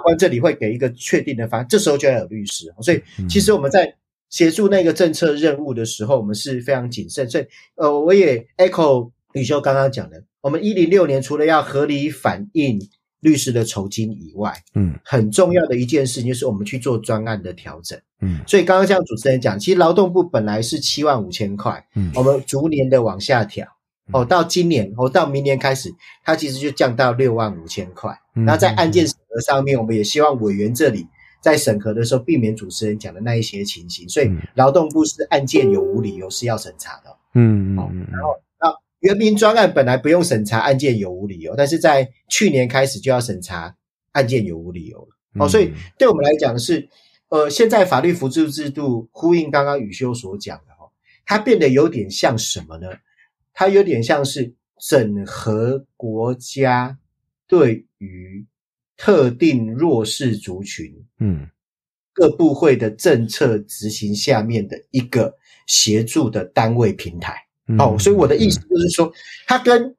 [0.00, 2.72] 法官这里会给一个确定的方案，这时候就要有律师。
[2.80, 3.94] 所以，其实我们在
[4.30, 7.28] 协助那个政策任务的时候，我们是非常谨慎。
[7.28, 12.80] 所以，呃，我也 echo 李修刚刚讲的，我们一零六年除了要合理反映
[13.20, 18.00] 律师的酬金以外，嗯，很重要的一件事情就是我们去做专案的调整。
[18.22, 23.66] 嗯，所以刚刚像主持人讲，其实劳动部本来是七万五千块，嗯，我们逐年的往下调。
[24.12, 25.88] 哦，到今年哦，到明年开始，
[26.24, 28.12] 它其实就降到六万五千块。
[28.32, 31.06] 那在案件审核上面，我们也希望委员这里
[31.40, 34.08] 在审核的时候避免主持人讲的那一些情形。
[34.08, 37.16] 所以劳动部是案件有无理由是要审查的。
[37.34, 38.06] 嗯嗯。
[38.10, 43.74] 然后那原民专案本来不用审查案件有无理由，但是在去年开始就要审查
[44.12, 45.44] 案件有无理由了。
[45.44, 46.88] 哦，所以对我们来讲是，
[47.28, 50.90] 呃，现在法律扶助制度呼应刚刚宇修所讲的哈，
[51.24, 52.88] 它变得有点像什么呢？
[53.52, 56.98] 它有点像是整合国家
[57.46, 58.46] 对于
[59.02, 61.48] 特定弱势族群，嗯，
[62.12, 65.34] 各部会的政策执行下面的一个
[65.66, 67.34] 协助的单位平台。
[67.78, 69.10] 哦，所以我的意思就是说，
[69.46, 69.96] 它跟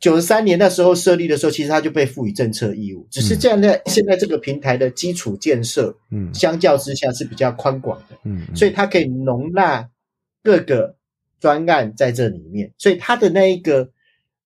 [0.00, 9.88] 九十三年那时候设立的时候，其实它就被赋予政策义务，只是这样的现在这个平台的基础建设，嗯，相较之下是比较宽广的，嗯，所以它可以容纳
[10.42, 10.96] 各个
[11.38, 13.88] 专案在这里面，所以它的那一个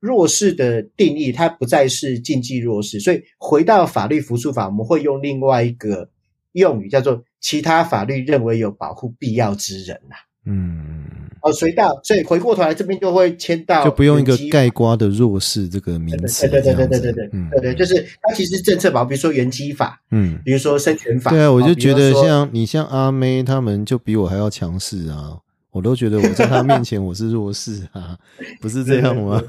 [0.05, 6.11] 弱势的定义，它不再是经济弱势，所以回到法律扶助法，我们会用另外一个
[6.53, 10.17] 用语叫做其他法律认为有保护必要之人呐。
[10.47, 11.07] 嗯，
[11.41, 25.39] 哦，随到，所以回过头来这边就会签到，就不用一个盖瓜的弱势这个名词，对对对对对对对，对对，就是它其实政策保，比如说原基法，嗯，比如说生权法，对啊，我就觉得像你像阿妹他们就比我还要强势啊，
[25.75, 28.17] 我都觉得我在他面前我是弱势啊，
[28.61, 29.43] 不是这样吗？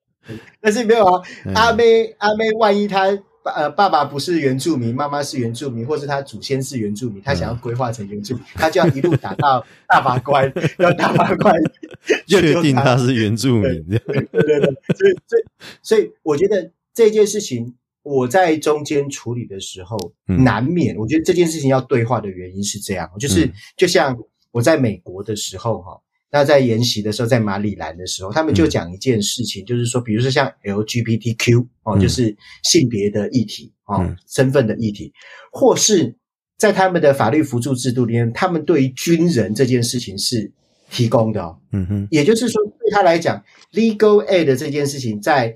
[0.60, 1.22] 但是没有啊，
[1.54, 3.06] 阿妹阿妹，万一他。
[3.54, 11.54] 呃，爸爸不是原住民，妈妈是原住民，或是他祖先是原住民，他想要规划成原住民，他就要一路打到大法官， 要大法官
[12.28, 13.82] 确定他是原住民。
[13.86, 14.60] 对对对，
[14.94, 15.42] 所以所以
[15.80, 24.14] 所以，我觉得这件事情我在中间处理的时候，难免，我觉得这件事情要对话的原因是这样，就是就像
[24.52, 26.00] 我在美国的时候，哈。
[26.30, 35.10] 那在研习的时候，在马里兰的时候，他们就讲一件事情，就是说，比如说像 LGBTQ 哦，就是性别的议题哦，身份的议题，
[35.50, 36.14] 或是
[36.58, 40.52] 在他们的法律辅助制度里面，他们对于军人这件事情是
[40.90, 41.58] 提供的哦。
[41.72, 45.54] 嗯哼，也就是说，对他来讲，legal aid 这件事情，在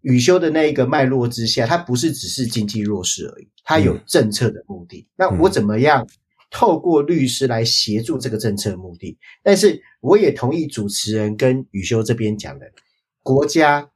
[0.00, 5.06] 宇修的那一个脉络之下，它不是只是经济弱势而已，它有政策的目的。
[5.18, 6.08] 那我怎么样？
[6.56, 12.70] 透过律师来协助这个政策目的，但是我也同意主持人跟宇修这边讲的，
[13.24, 13.90] 国家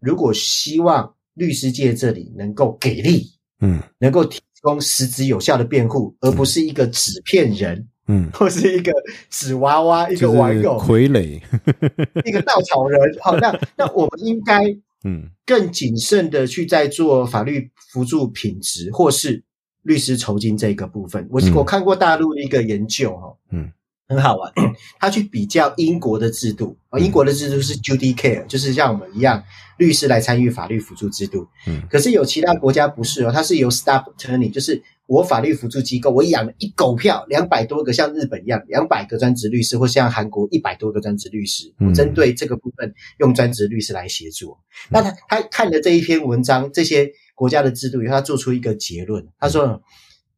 [0.00, 8.90] 如果希望律师界这里能够给力，嗯，能够提供实质有效的辩护，而不是一个纸片人，嗯，或是一个
[9.28, 11.42] 纸娃娃、一个玩偶、傀儡、
[12.24, 14.62] 一个稻草人，好，那那我们应该，
[15.04, 19.44] 嗯，更谨慎的去在做法律辅助品质，或是。
[19.86, 23.70] 律师酬金这个部分，我我看过大陆的一个研究哈，嗯，
[24.08, 24.52] 很好玩。
[24.98, 29.42] 他去比较英国的制度啊，英国的制度是 judicare，就是像我们一样，
[29.78, 31.46] 律师来参与法律辅助制度。
[31.68, 44.56] 嗯，可是有其他国家不是哦，它是由 staff attorney，就是我法律辅助机构，我养了一狗票两百多个，像日本一样两百个专职律师，或像韩国一百多个专职律师，我针对这个部分用专职律师来协助。
[44.90, 47.12] 那他他看了这一篇文章，这些。
[47.36, 49.28] 国家的制度以后，他做出一个结论。
[49.38, 49.82] 他说，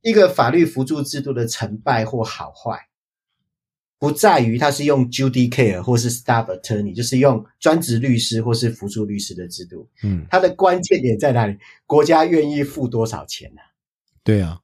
[0.03, 2.89] 一个法律辅助制度的成败或好坏，
[4.01, 9.89] 不在于他是用 judicare 或是 staff attorney，就是用专职律师或是辅助律师的制度。
[10.03, 11.57] 嗯，它的关键点在哪里？
[11.87, 13.61] 国家愿意付多少钱呢？
[14.25, 14.59] 对啊，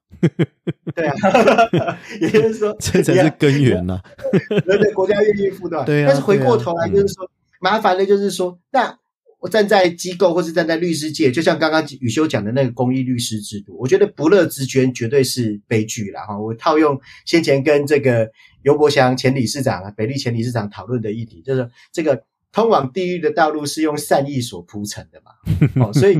[0.93, 4.01] 对啊， 也就是说， 这才是根源呐。
[4.49, 5.85] 对对，国家愿意付多少？
[5.85, 6.07] 对啊。
[6.07, 8.99] 但是回过头来，就是说，麻烦的就是说，那。
[9.47, 16.39] 站在机构或是站在律师界，就像刚刚宇修讲的那个公益律师制度，我觉得不乐之捐绝对是悲剧了哈。
[16.39, 18.29] 我套用先前跟这个
[18.63, 25.31] 尤伯祥前理事长啊，北律前理事长讨论的议题，就是这个通往地狱的道路是用善意所铺成的嘛。
[25.85, 26.17] 哦，所以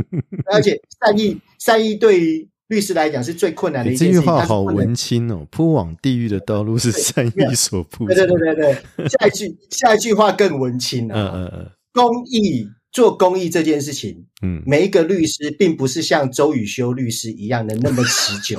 [0.52, 4.14] 而且善意善意对于律师来讲是最困难的一件事。
[4.16, 8.06] 这句话好文青哦，铺往地狱的道路是善意所铺。
[8.08, 8.56] 对对对对
[8.98, 11.16] 对，下一句下一句话更文青了。
[11.16, 12.68] 嗯嗯嗯，公益。
[12.96, 18.58] 做公益这件事情，嗯，每一个律师并不是像周宇修律师一样的那么持久。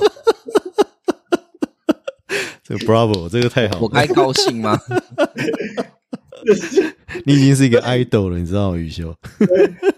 [2.63, 4.79] 这个 Bravo，这个太好，我该高兴吗？
[7.25, 8.77] 你已经是一个 idol 了，你知道吗？
[8.77, 9.17] 宇修。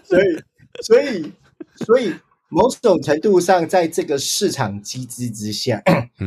[0.04, 0.24] 所以，
[0.82, 1.32] 所以，
[1.84, 2.14] 所以，
[2.48, 5.82] 某种程度上，在这个市场机制之下，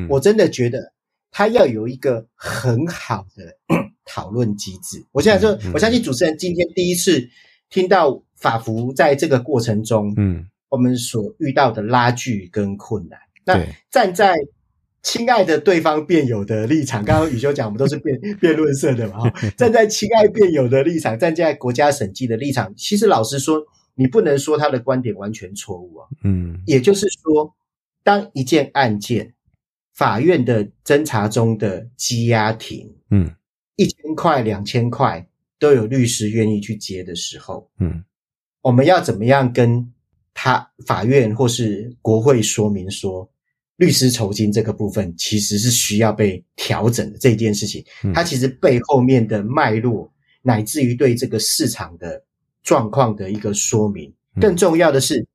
[0.07, 0.93] 我真的觉得
[1.31, 3.57] 他要有一个很好的
[4.05, 5.03] 讨论机制。
[5.11, 7.27] 我现在说，我相信主持人今天第一次。
[7.73, 13.59] 听到法服在这个过程中，嗯，我们所遇到的拉锯跟困难，那
[13.89, 14.35] 站在
[15.01, 23.59] 亲爱的对方辩友的立场，刚刚宇修讲，我们都是辩 辩论社的嘛，哈，站在亲爱辩友的立场，站在国家审计的立场，其实老实说，
[23.95, 27.55] 你不能说他的观点完全错误啊，嗯，也就是说，
[28.03, 29.33] 当一件案件
[29.95, 33.31] 法院的侦查中的羁押庭，嗯，
[33.77, 35.27] 一千块两千块。
[35.63, 38.03] 都有律师愿意去接的时候，嗯，
[38.61, 39.89] 我们要怎么样跟
[40.33, 43.31] 他法院或是国会说明说，
[43.77, 47.81] 律师酬金这个部分其实是需要被调整的这件事情，
[48.13, 50.11] 它其实背后面的脉络，
[50.41, 52.21] 乃至于对这个市场的
[52.61, 55.25] 状况的一个说明，更重要的是，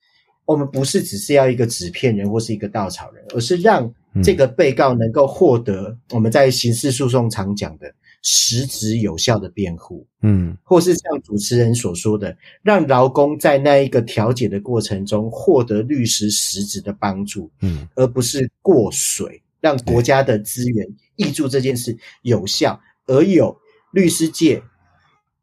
[0.45, 3.91] 我们不是只是要一个纸片人或是一个稻草人，而是让
[4.22, 7.91] 这个被告能够获得我们在刑事诉讼常讲的。
[8.22, 10.56] 实质有效的辩护，嗯。
[10.64, 23.56] 或是像主持人所说的，让劳工在那一个调解的过程中获得律师实质的帮助，嗯而不是过水，让国家的资源挹注这件事有效，而有
[23.92, 24.62] 律师界、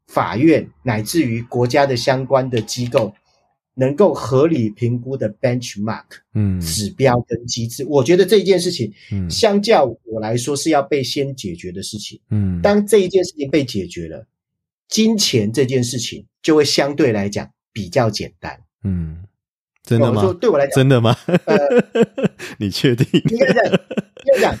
[0.06, 3.14] 法院乃至于国家的相关的机构
[3.78, 7.84] 能够合理评估的 benchmark 嗯指标跟机制。
[7.86, 12.18] 我觉得这一件事情，嗯相较我来说是要被先解决的事情。
[12.30, 14.26] 嗯，当这一件事情被解决了，
[14.88, 18.58] 金钱这件事情就会相对来讲比较简单。
[18.82, 19.24] 嗯，
[19.82, 20.32] 真的吗？
[20.40, 21.14] 对我来讲，真的吗？
[21.44, 21.58] 呃
[22.58, 23.06] 你确定？
[23.30, 23.52] 应该
[24.26, 24.54] 就讲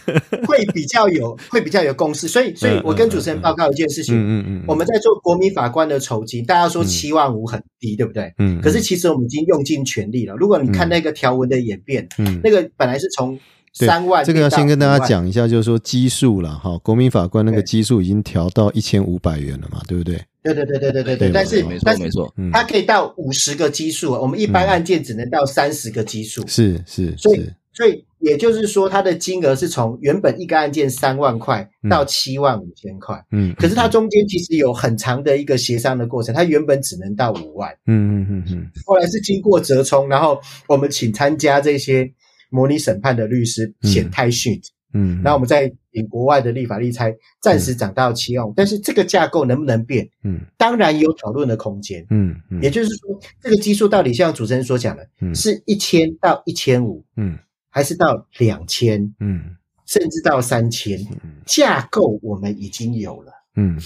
[0.46, 4.14] 会比较有 会比较有共识，所以所以，我跟主持人报告一件事情。
[4.14, 4.64] 嗯嗯嗯。
[4.66, 8.32] 我们在做国民法官的酬金，大家说七万五很低，对不对？
[8.38, 8.60] 嗯。
[8.60, 10.34] 可是其实我们已经用尽全力了。
[10.36, 13.38] 如果你看那个条文的演变，嗯，那个本来是从
[13.72, 20.18] 三万这个要先跟大家讲一下，就是说基数了哈，国民法官那个基数已经调到一千五百元了嘛，对不对？
[20.42, 21.30] 对对对对对对对。
[21.32, 26.46] 但是没错没错，它可以到五十个基数，我们一般案件只能到三十个基数。
[26.46, 27.14] 是是。
[27.18, 28.05] 所以所以。
[28.18, 33.22] 也就是说，它的金额是从原本一个案件三万块到七万五千块。
[33.30, 42.10] 嗯，可是它中间其实有很长的一个协商的过程，它原本只能到五万，嗯嗯嗯嗯后来是经过折冲，然后我们请参加这些
[42.50, 44.60] 模拟审判的律师嗯显态训，
[44.94, 52.04] 嗯，然后我们再引国外的立法立猜，暂时涨到七万五，但是这个架构能不能变，嗯当然有讨论的空间。
[52.10, 57.38] 嗯嗯，也就是说，这个基数到底像主持人所讲的，嗯是一千到一千五，嗯
[57.76, 59.54] 还是到两千，嗯
[59.84, 60.98] 甚至到三千？
[61.22, 63.78] 嗯架构我们已经有了，嗯，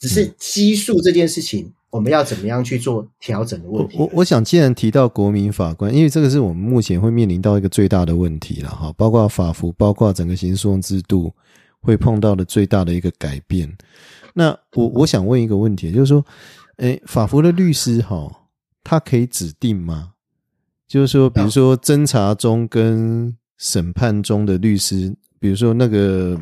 [0.00, 3.98] 只是基数这件事情，我们要怎么样去做调整的问题？
[3.98, 11.30] 我我我想，既然提到国民法官，因为这个是我们目前会面临到一个最大的问题了哈，包括法服，包括整个刑事诉讼制度
[11.80, 13.70] 会碰到的最大的一个改变。
[14.32, 16.24] 那我我想问一个问题，就是说，
[16.78, 18.48] 诶，法服的律师哈，
[18.82, 20.13] 他可以指定吗？
[20.94, 26.40] 就是说，比如说侦查中跟审判中的律师，比如说那个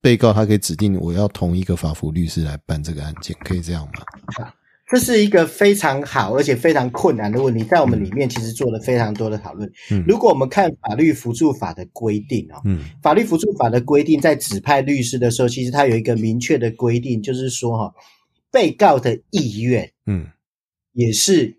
[0.00, 4.50] 被告，他可以指定我要同一个法服律师来办这个案件，可以这样吗？
[4.90, 9.70] 这是一个非常好而且非常困难的问题，在我们里面其实做了非常多的讨论。
[9.90, 17.94] 嗯如果我们看法律辅助法的规定哦，嗯法律辅助法的规定在指派律师的时候，其实它有一个明确的规定，就是说哈、
[18.50, 20.28] 被告的意愿嗯
[20.94, 21.58] 也是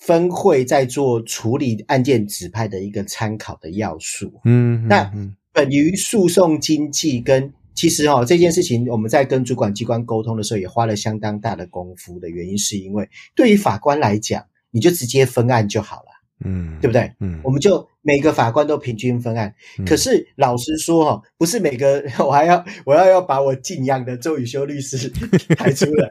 [0.00, 4.32] 分会在做处理案件指派的一个参考的要素。
[4.44, 16.08] 嗯，那嗯本于诉讼经济跟其实哈、这件事情，我们在跟主管机关沟通的时候，也花了相当大的功夫的原因，是因为对于法官来讲，你就直接分案就好了，
[16.44, 17.12] 嗯，对不对？
[17.20, 19.54] 嗯，我们就每个法官都平均分案。
[19.78, 19.84] 嗯。
[19.84, 25.08] 可是老实说哈，不是每个 我还要我要要把我敬仰的周宇修律师
[25.56, 26.08] 抬出来，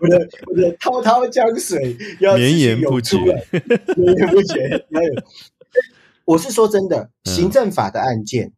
[0.00, 3.16] 我的我的滔滔江水要绵延不绝。
[3.96, 4.84] 绵延不绝。
[6.24, 7.32] 我是说真的，嗯。
[7.34, 8.52] 行政法的案件、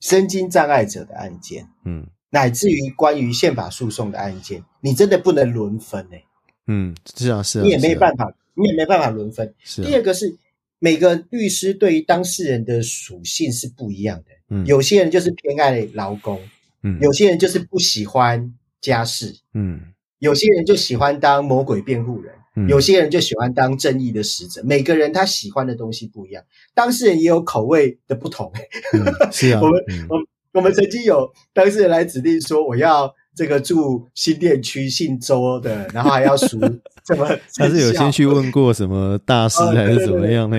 [0.00, 2.06] 身心障碍者的案件，嗯。
[2.30, 6.26] 乃至于关于宪法诉讼的案件，你真的不能轮分诶、
[6.66, 9.54] 嗯，是啊是啊，你也没办法，你也没办法轮分。
[9.62, 9.86] 是啊。
[9.86, 10.36] 第二个是
[10.78, 14.66] 每个律师对于当事人的属性是不一样的，嗯。
[14.66, 16.40] 有些人就是偏爱劳工，
[16.82, 16.98] 嗯。
[17.00, 19.80] 有些人就是不喜欢家事，嗯。
[20.18, 22.68] 有些人就喜欢当魔鬼辩护人，嗯。
[22.68, 24.62] 有些人就喜欢当正义的使者。
[24.64, 26.44] 每个人他喜欢的东西不一样，
[26.74, 28.52] 当事人也有口味的不同。
[28.92, 30.06] 嗯是啊， 我们嗯。
[30.08, 30.18] 我
[30.54, 36.58] 我们曾经有当事人来指定说，我要这个住新店区姓周的，然后还要属
[37.06, 37.24] 什 么
[37.54, 40.58] 他是有先去问过什么大师哦还是怎么样那？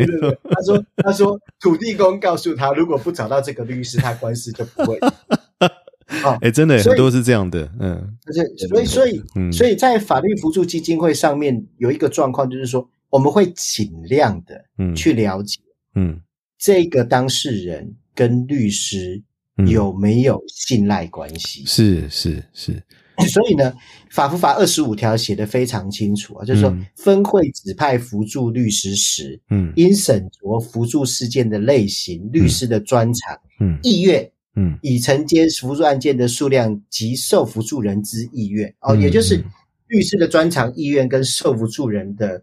[0.50, 4.98] 他说：“他说土地公告诉他，如果不找到这个律师，他官司就不会。
[6.24, 8.16] 哦，哎，真的很多是这样的，嗯。
[8.26, 14.96] 就是所以所以嗯，所以在法律辅助基金会上面有一个状况，就是说我们会尽量的嗯。
[14.96, 15.60] 去了解
[15.96, 16.22] 嗯。
[16.58, 19.24] 这个当事人跟律师嗯
[19.68, 21.64] 有没有信赖关系。
[21.66, 22.84] 是是是，
[23.32, 23.74] 所以呢，
[24.10, 26.86] 法服法二十五条写的非常清楚啊，就是说嗯。
[26.96, 29.74] 分会指派辅助律师时，嗯。
[29.76, 33.78] 应审酌辅助事件的类型、律师的专长、嗯。
[33.84, 34.78] 意愿，嗯。
[34.82, 38.74] 已承接辅助案件的数量及受辅助人之意愿。
[38.80, 39.44] 哦，嗯也就是嗯。
[39.88, 42.42] 律师的专长、意愿跟受辅助人的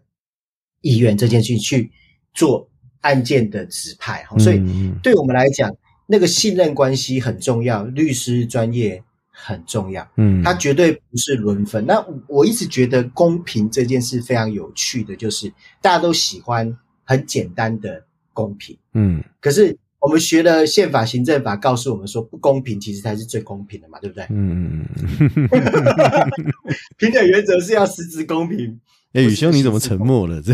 [0.81, 1.89] 意愿这件事情去
[2.33, 2.69] 做
[3.01, 4.23] 案件的指派。
[4.29, 4.99] 哈、所以嗯。
[5.01, 5.75] 对我们来讲，
[6.07, 10.09] 那个信任关系很重要，律师专业很重要。
[10.15, 11.85] 嗯，它绝对不是轮分。
[11.85, 15.51] 那我一直觉得公平这件事非常有趣的，就是
[15.81, 18.03] 大家都喜欢很简单的
[18.33, 24.25] 公平，嗯可是我们学了宪法、行政法，告诉我们说不公平其实才是最公平的嘛，对不对？
[24.29, 24.85] 嗯
[25.19, 25.49] 嗯嗯。
[26.97, 28.79] 平等原则是要实质公平。
[29.13, 30.41] 哎，宇兄你怎么沉默了？
[30.41, 30.53] 这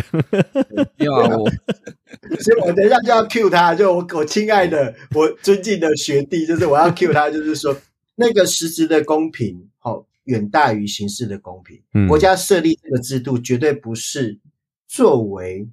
[0.98, 1.50] 没有啊，我
[2.40, 7.76] 所以我等一下就要 cue 他，就我我亲爱的 我尊敬的学弟，就是我要 cue 他，就是说
[8.16, 12.08] 那个实质的公平，好远大于形式的公平。
[12.08, 14.40] 国家设立这个制度，绝对不是
[14.88, 15.68] 作为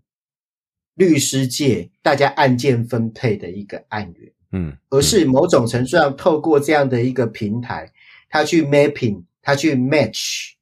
[0.94, 7.92] 律师界大家案件分配的一个案源，嗯，而是某种程度上透过这样的一个平台，
[8.28, 10.54] 他去 mapping，他去 match。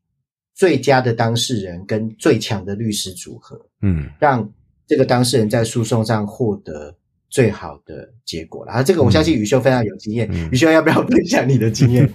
[0.59, 4.53] 最佳的当事人跟最强的律师组合，嗯，让
[4.89, 6.93] 这个当事人在诉讼上获得
[7.31, 8.67] 最好的结果。
[8.67, 12.11] 然后这个我相信宇修非常有经验，宇修要不要分享你的经验？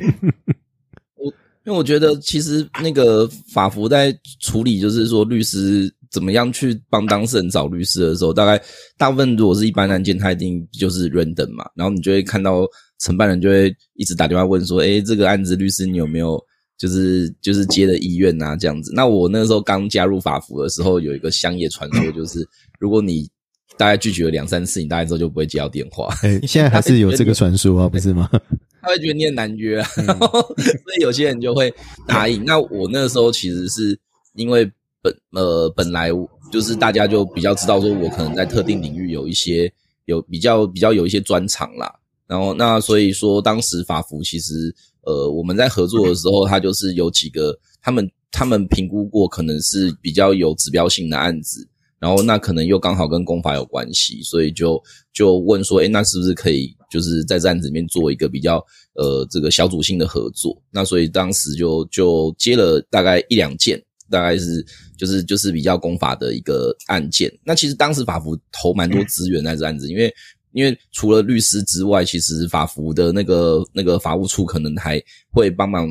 [1.15, 1.31] 我
[1.65, 8.61] 因为我觉得其实那个法服在处理，就是说律师怎么样去帮当事人找律师的时候，大概
[8.97, 12.67] 大部分如果是一般案件，他一定就是人等嘛，然后你就会看到
[12.99, 16.37] 承办人就会一直打电话问说，哎，这个案子律师你有没有？
[16.77, 18.91] 就是就是接的医院呐，这样子。
[18.93, 22.45] 那我那个时候刚加入法服的时候，有一个乡野传说，就是
[22.79, 23.29] 如果你
[23.77, 26.13] 大概拒绝了两三次，你大概之后就不会接到电话。
[26.23, 28.29] 哎，现在还是有这个传说啊，不是吗？
[28.81, 31.73] 他会觉得你很难约， 所以有些人就会
[32.05, 32.43] 答应。
[32.43, 33.97] 那我那个时候其实是
[34.33, 34.69] 因为
[35.01, 36.09] 本呃本来
[36.51, 39.71] 就是大家就比较知道说我可能在特定领域有一些
[40.05, 41.93] 有比较比较有一些专长啦。
[42.27, 44.75] 然后那所以说当时法服其实。
[45.05, 51.67] 呃，我们在合作的时候，他就是有几个，他们他们评估过，可能是比较有指标性的案子，
[51.99, 54.81] 然后那可能又刚好跟公法有关系，所以就
[55.13, 60.57] 就问说，哎，那是不是可以就是在这案子里面做一个比较呃这个小组性的合作？
[60.71, 64.65] 那所以当时就就接了大概一两件，大概是
[64.97, 67.31] 就是就是比较公法的一个案件。
[67.43, 70.13] 那其实当时法服投蛮多资源在这案子，因为。
[70.53, 75.01] 因为除了律师之外，其实法服的那个那个法务处可能还
[75.31, 75.89] 会帮忙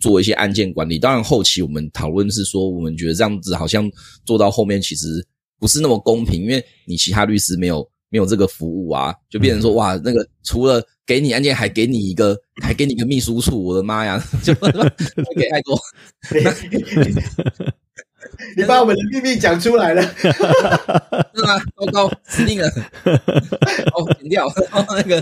[0.00, 0.98] 做一些案件管理。
[0.98, 3.90] 当然，后期我们讨论是说，我们觉得这样子好像
[4.24, 5.26] 做到后面其实
[5.58, 14.54] 不是那么公平，因为你其他律师没有没有这个服务啊，就变成说哇，那个除了给你案件，还给你一个，还给你一个秘书处，我的妈呀， 就
[15.34, 15.76] 给太多。
[18.56, 20.02] 你把我们的秘密讲出来了，
[21.34, 21.58] 是吗？
[21.76, 22.68] 糟糕，死定了！
[23.94, 24.46] 哦，剪掉。
[24.88, 25.20] 那个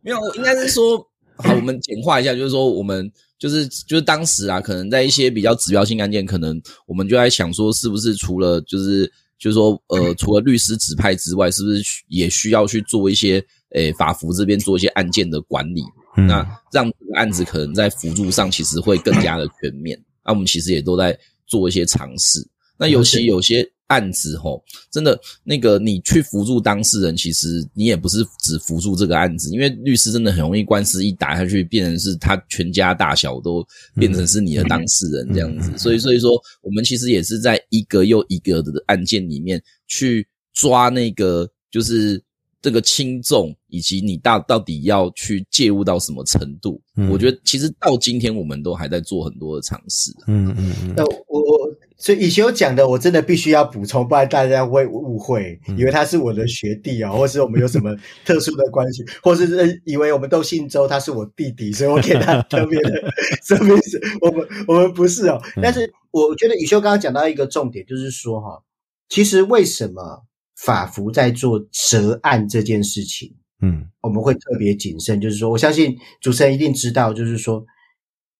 [0.00, 0.98] 没有，应该是说，
[1.36, 15.82] 好，我们简化一下，就是说，我们就是就是当时啊，可能在一些比较指标性案件，可能我们就在想说，是不是除了就是就是说，呃，除了律师指派之外，是不是也需要去做一些诶法服这边做一些案件的管理？
[16.16, 20.00] 那让这个案子可能在辅助上其实会更加的全面。
[20.24, 21.18] 那我们其实也都在。
[21.46, 22.46] 做一些尝试，
[22.78, 36.32] 那尤其有些案子吼，真的那个你去辅助当事人，其实你也不是只辅助这个案子，因为律师真的很容易官司一打下去，变成是他全家大小都变成是你的当事人这样子，所以所以说
[36.62, 42.22] 我们其实也是在一个又一个的案件里面去抓那个就是。
[42.64, 46.80] 这个轻重以及你大到底要去介入到什么程度？
[47.10, 50.10] 我觉得其实到今天我们都还在做很多的尝试。
[50.26, 50.94] 嗯嗯嗯。
[50.96, 57.94] 那我我所以以修讲的，我真的必须要补充，不然大家会误会，以为他是我的学弟啊，或是我们有什么
[58.24, 63.12] 特殊的关系， 或是以为我们都姓周，他是我弟弟，所以我给他特别的
[63.42, 64.00] 什么意思？
[64.22, 65.38] 我们我们不是哦。
[65.60, 68.62] 但是我觉得以修刚刚讲到一个重点，就是说哈，
[69.10, 70.24] 其实为什么？
[70.64, 75.20] 法服在做折案这件事情，嗯，我们会特别谨慎。
[75.20, 77.62] 就是说，我相信主持人一定知道，就是说，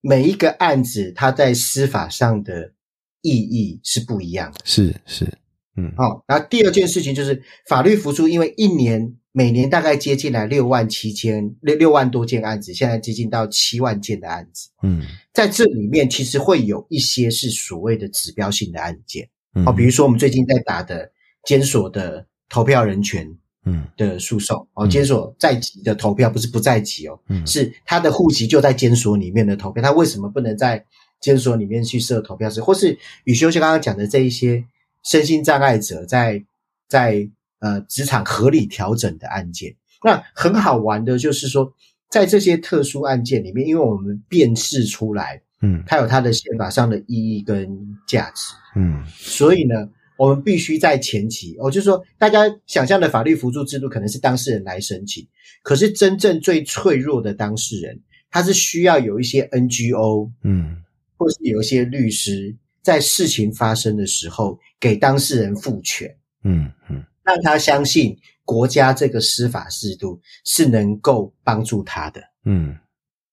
[0.01, 2.73] 每一个案子它在司法上的
[3.21, 4.61] 意义是不一样的。
[4.65, 5.31] 是是，
[5.77, 6.25] 嗯，好。
[6.27, 14.71] 然后第二件事情就是，法律扶助，因为一年每年大概接近来六万七千六六万多件案子，现在接近到七万件的案子。
[14.83, 15.03] 嗯，
[15.35, 19.29] 在这里面其实会有一些是所谓的指标性的案件，
[19.67, 21.13] 哦，比如说我们最近在打的。
[21.45, 23.29] 监所的投票人权，
[23.67, 30.85] 嗯，的诉讼哦，监所在籍的投票不是不在籍哦，嗯，是他的户籍就在监所里面的投票，他为什么不能在
[31.21, 32.51] 监所里面去设投票？
[32.51, 32.61] 室？
[32.61, 34.65] 或是宇修就刚刚讲的这一些
[35.03, 36.45] 身心障碍者在
[36.89, 37.29] 在
[37.61, 41.73] 呃职场合理调整的案件，那很好玩的就是说，
[42.11, 49.89] 在这些特殊案件里面，因为我们辨识出来，嗯，它有它的宪法上的意义跟价值，嗯，所以呢。
[50.17, 55.27] 我们必须在前期，哦，就是说，大家想象的法律辅助制度可能是当事人来申请，
[55.63, 58.01] 可是真正最脆弱的当事人，
[58.31, 60.77] 他是需要有一些 NGO，嗯，
[61.17, 72.77] 或是有一些律师，在事情发生的时候给当事人赋权，嗯嗯，让他相信国家这个司法制度是能够帮助他的，嗯，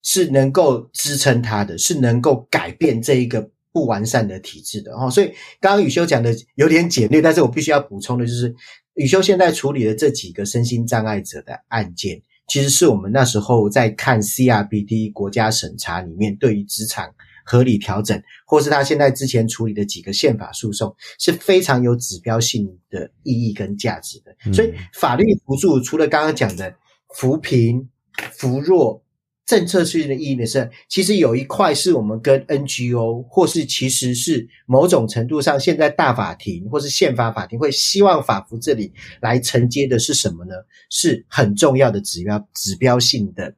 [0.01, 5.09] 是能够支撑他的，是能够改变这一个不完善的体制的哦。
[5.09, 5.27] 所以
[5.59, 8.53] 刚刚宇修讲的有点简略，但是我必须要补充的就是，
[8.95, 17.13] 宇修现在处理的这几个身心障碍者的案件，其实是我们那时候在看 CRBD 国家审查里面对于职场。
[17.43, 24.53] 合理调整，或是他现在之前处理的几个宪法诉讼，是非常有指标性的意义跟价值的。
[24.53, 26.73] 所以，法律辅助除了刚刚讲的
[27.15, 27.89] 扶贫、
[28.31, 29.03] 扶弱
[29.51, 40.53] 政策性的意义的是，其实有一块是我们跟 NGO 或是其实是某种程度上，现在大法庭或是宪法法庭会希望法服这里来承接的是什么呢？
[40.89, 43.53] 是很重要的指标、指标性的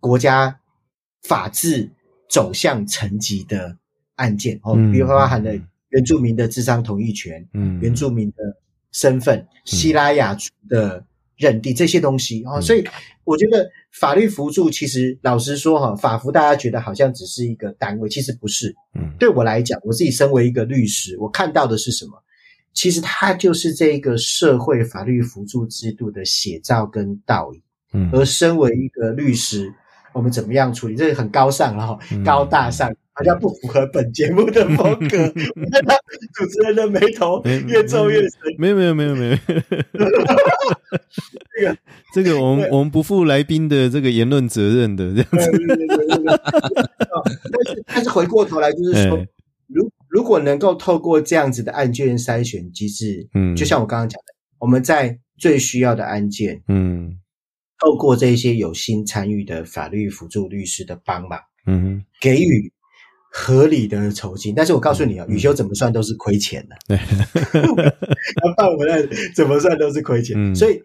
[0.00, 0.60] 国家
[1.22, 1.90] 法治。
[2.26, 3.76] 走向层级的
[4.16, 5.52] 案件哦，比如包含了
[5.90, 8.36] 原住民的智商同意权，嗯，原住民的
[8.90, 11.04] 身份，希拉雅族的
[11.36, 12.84] 认定这些东西哦，所以
[13.24, 18.74] 我觉得法律辅助其实老实说哈，法服大家觉得好像只是一个单位，其实不是。
[18.94, 22.12] 嗯，对我来讲，我自己身为一个律师，我看到的是什么？
[22.72, 27.62] 其实它就是这个社会法律辅助制度的写照跟道理。
[27.92, 29.72] 嗯，而身为一个律师。
[30.12, 30.94] 我们怎么样处理？
[30.94, 35.16] 这个很高尚了哈，高大上，好像不符合本节目的风格。
[35.70, 35.94] 看到
[36.34, 38.30] 主持人的眉头越皱越深。
[38.58, 39.36] 没有没有没有没有。
[41.54, 41.78] 这个
[42.14, 45.50] 这个，我们我们不负来宾的这个言论责任的这样子。
[47.52, 49.24] 但是但是回过头来就是说，
[49.68, 57.18] 如如果能够透过这样子的案件筛选机制，嗯，就像我刚刚讲的，我们在最需要的案件，嗯。
[57.80, 62.72] 透过这些有心参与的法律辅助律师的帮忙，嗯，给予
[63.36, 64.54] 合理的酬金。
[64.54, 66.76] 但是我告诉你啊，雨修怎么算都是亏钱的。
[66.86, 66.96] 对，
[68.36, 69.02] 他办回来
[69.34, 70.54] 怎么算都是亏钱。
[70.54, 70.80] 所以，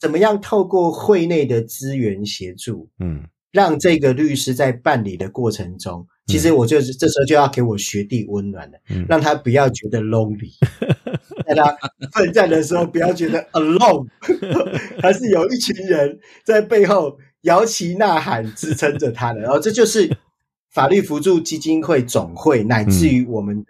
[0.00, 6.06] 怎么样透过会内的资源协助，嗯，让这个律师在办理的过程中。
[6.26, 10.52] 其实我就是这时候就要给我学弟温暖了，让他不要觉得 lonely，
[11.46, 11.76] 在他
[12.12, 14.06] 奋战的时候不要觉得 alone，
[15.02, 19.40] 还是有一群人在背后摇旗呐喊支撑着他的。
[19.40, 20.10] 然后这就是
[20.74, 23.68] 法律辅助基金会总会乃至于我们的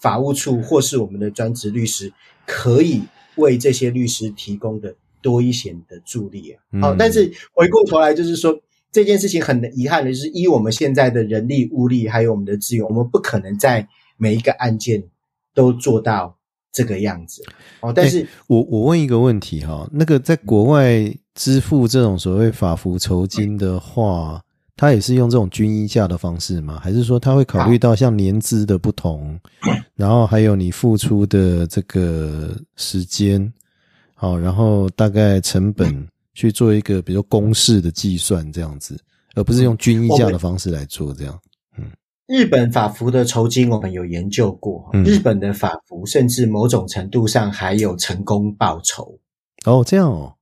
[0.00, 2.12] 法务处或是我们的专职律师
[2.46, 3.02] 可以
[3.36, 6.82] 为这些律师提供的多一些的助力啊。
[6.82, 8.60] 好，但是回过头来就是说。
[8.92, 13.86] 这件事情很遗憾的就是，依我们现在的人力、物力还有我们的资源，我们不可能在
[14.16, 15.04] 每一个案件
[15.54, 16.36] 都做到
[16.72, 17.40] 这个样子。
[17.82, 24.42] 哦，但是我我问一个问题哈，那个在国外支付这种所谓法服酬金的话，
[24.80, 26.80] 他也是用这种均一价的方式吗？
[26.82, 29.38] 还是说他会考虑到像年资的不同，
[29.94, 33.52] 然后还有你付出的这个时间，
[34.14, 36.08] 好，然后大概成本？
[36.32, 38.98] 去做一个比如公式的计算这样子，
[39.34, 41.38] 而不是用均一价的方式来做这样。
[41.76, 41.84] 嗯，
[42.26, 49.18] 日本法服的酬金我们有研究过，日本的法服甚至某种程度上还有成功报酬。
[49.66, 50.32] 哦，这样哦。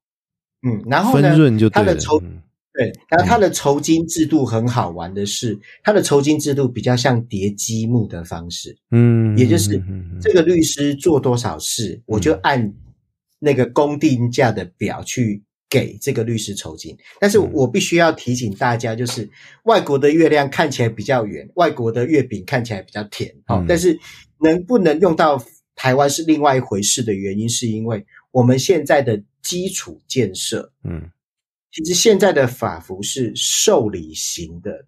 [0.63, 2.23] 嗯，然后呢，分润就他的酬
[2.79, 8.79] 对，然后他的酬金制度很好玩的是，他的酬金制度比较像叠积木的方式。
[8.93, 9.83] 嗯，也就是
[10.23, 12.73] 这个律师做多少事，我就按
[13.41, 15.43] 那个公定价的表去。
[15.71, 19.29] 给这个律师酬金，但是我必须要提醒大家，就是
[19.65, 23.99] 外国的月亮看起来比较圆，外国的月饼看起来比较甜，哦，但是
[24.41, 25.39] 能不能用到
[25.77, 31.11] 台湾是另外一回事的原因，是因为我们现在的基础建设，嗯，
[31.73, 34.85] 其实现在的法服是受理型的、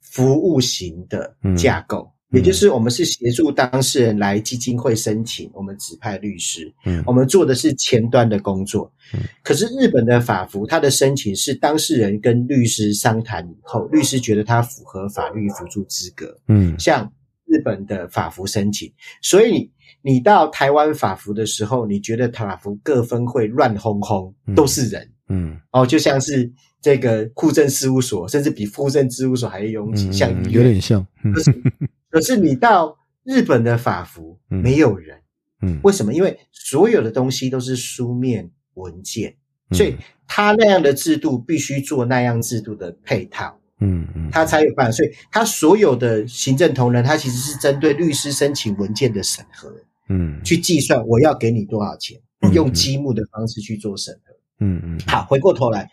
[0.00, 2.10] 服务型的架构。
[2.30, 9.20] 也就是我们是协助当事人来基金会申请，我们指派律师，嗯，我们做的是前端的工作，嗯。
[9.44, 17.08] 可是日本的法服，它的申请是当事人跟律师商谈以后，律师觉得他符合法律辅助资格，嗯，像
[17.44, 18.92] 日本的法服申请，
[19.22, 19.70] 所以
[20.02, 31.62] 你到台湾法服的时候，你觉得法服各分会乱哄哄，都是人，嗯，哦，就像是这个户政事务所，甚至比户政事务所还要拥挤，像有点像，可是
[32.10, 35.18] 可是你到日本的法服没有人，
[35.62, 36.12] 嗯，为什么？
[36.12, 39.34] 因为所有的东西都是书面文件，
[39.72, 39.96] 所以
[40.26, 44.92] 他那样的制度必须做那样制度的配套，嗯嗯，他才有办法。
[44.92, 49.74] 所以他所有的行政同仁，他其实是针对律师申请文件的审核，
[50.10, 52.20] 嗯，去计算我要给你多少钱，
[52.52, 55.00] 用积木的方式去做审核，嗯嗯。
[55.06, 55.90] 好，回过头来，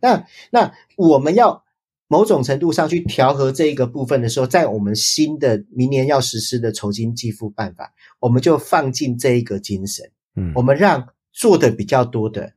[0.00, 1.64] 那那我们要。
[2.08, 7.90] 某种程度上去调和这一个部分的时候，在我们新的明年要实施的酬金计付办法，
[8.20, 10.10] 我们就放进这一个精神。
[10.36, 12.52] 嗯，我们让做的比较多的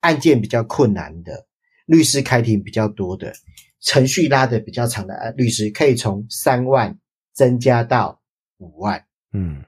[0.00, 1.46] 案件比较困难的，
[1.86, 3.32] 律师开庭比较多的，
[3.80, 6.98] 程序拉的比较长的律师，可以从三万
[7.32, 8.20] 增加到
[8.58, 9.06] 五万。
[9.32, 9.64] 嗯。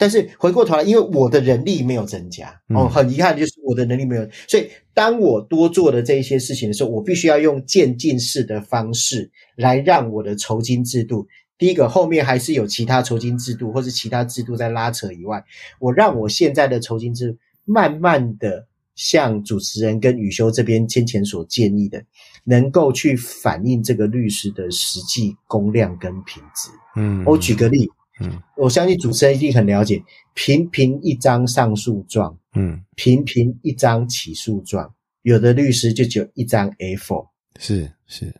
[0.00, 11.28] 但是回过头来，因为我的人力没有增加，哦，很遗憾就是我的能力没有，所以当我多做的这一些事情的时候，我必须要用渐进式的方式来让我的酬金制度，
[11.58, 15.44] 第一个后面还是有其他酬金制度或是其他制度在拉扯以外，
[15.78, 22.02] 我让我现在的酬金制度慢慢的向主持人跟宇修这边先前所建议的，
[22.44, 26.70] 能够去反映这个律师的实际工量跟品质。
[26.96, 27.86] 嗯，我举个例。
[28.20, 30.02] 嗯，我相信主持人一定很了解，
[30.34, 34.92] 频频一张上诉状，嗯，频频一张起诉状，
[35.22, 37.26] 有的律师就只有一张 A4，
[37.58, 38.34] 是是，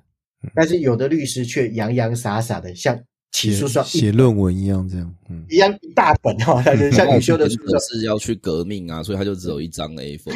[0.55, 2.99] 但是有的律师却洋洋洒洒的像
[3.33, 6.63] 起诉状写论文一样这样，嗯，一样一大本哈，
[6.93, 10.31] 像你修的是要去革命啊，所以他就只有一张 A4，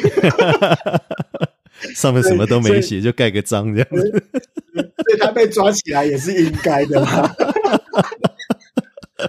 [1.95, 7.31] 上面什么都没写，就盖个章这样，所以他被抓起来也是应该的嘛。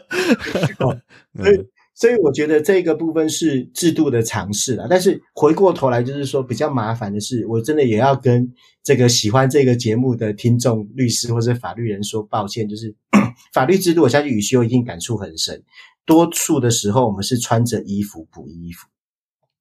[1.36, 4.86] 所以，所以我觉得这个部分是制度的尝试了。
[4.88, 12.68] 但是回过头来，就是说比较麻烦的是，我真的也要跟这个喜欢这个节目的听众、律师或者法律人说抱歉。
[12.68, 12.94] 就是
[13.52, 15.62] 法律制度，我相信宇修一定感触很深。
[16.04, 18.86] 多数的时候，我们是穿着衣服补衣服，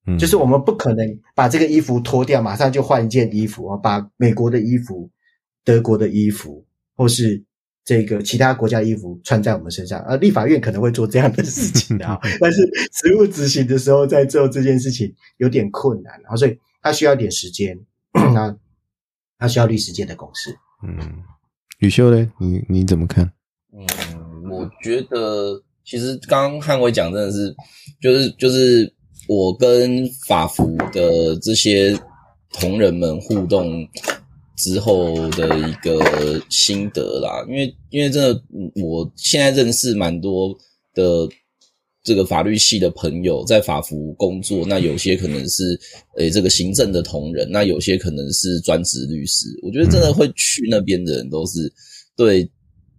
[0.08, 5.10] 嗯，就是我们不可能把这个衣服脱掉，马上就换一件衣服啊，把美国的衣服、
[5.64, 6.66] 德国的衣服，
[6.96, 7.44] 或是。
[7.86, 17.80] 这个其他国家衣服穿在我们身上，而立法院可能会做这样的事情的， 但是实务执行的时候在做这件事情有点困难，然后所以他需要点时间，
[18.34, 18.58] 那
[19.38, 20.50] 他需要律师界的共识。
[20.84, 20.98] 嗯，
[21.78, 22.28] 宇秀呢？
[22.40, 23.32] 你你怎么看？
[23.72, 27.56] 嗯，我觉得其实刚刚汉伟讲真的是，
[28.02, 28.92] 就是就是
[29.28, 31.96] 我跟法服的这些
[32.54, 33.88] 同仁们互动。
[34.58, 38.42] 之后的一个心得啦，因为因为真的，
[38.82, 40.58] 我现在认识蛮多
[40.94, 41.28] 的
[42.04, 45.78] 这个法律系的朋友，在法服工作，那有些可能是
[46.18, 49.46] 诶这个行政的同仁，那有些可能是专职律师。
[49.62, 51.72] 我觉得真的会去那边的人，都是
[52.16, 52.50] 对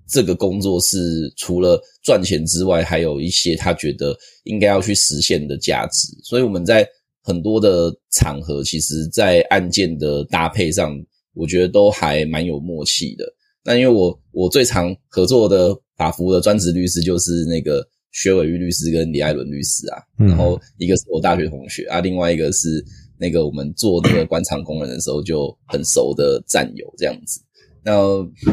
[0.07, 6.09] 这个工作是除了赚钱之外，还有一些他觉得应该要去实现的价值。
[6.23, 6.87] 所以我们在
[7.23, 10.95] 很多的场合，其实在案件的搭配上。
[11.37, 13.25] 我觉得都还蛮有默契的。
[13.63, 20.03] 那因为我我最常合作的法服的专职律师就是那个薛伟玉律师跟李艾伦律师啊。
[20.17, 22.83] 然后一个是我大学同学啊，另外一个是
[23.19, 27.41] 那个我们做那个官场工人的时候就很熟的战友这样子。
[27.85, 27.93] 那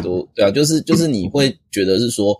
[0.03, 2.37] 都对啊，就是就是你会觉得是说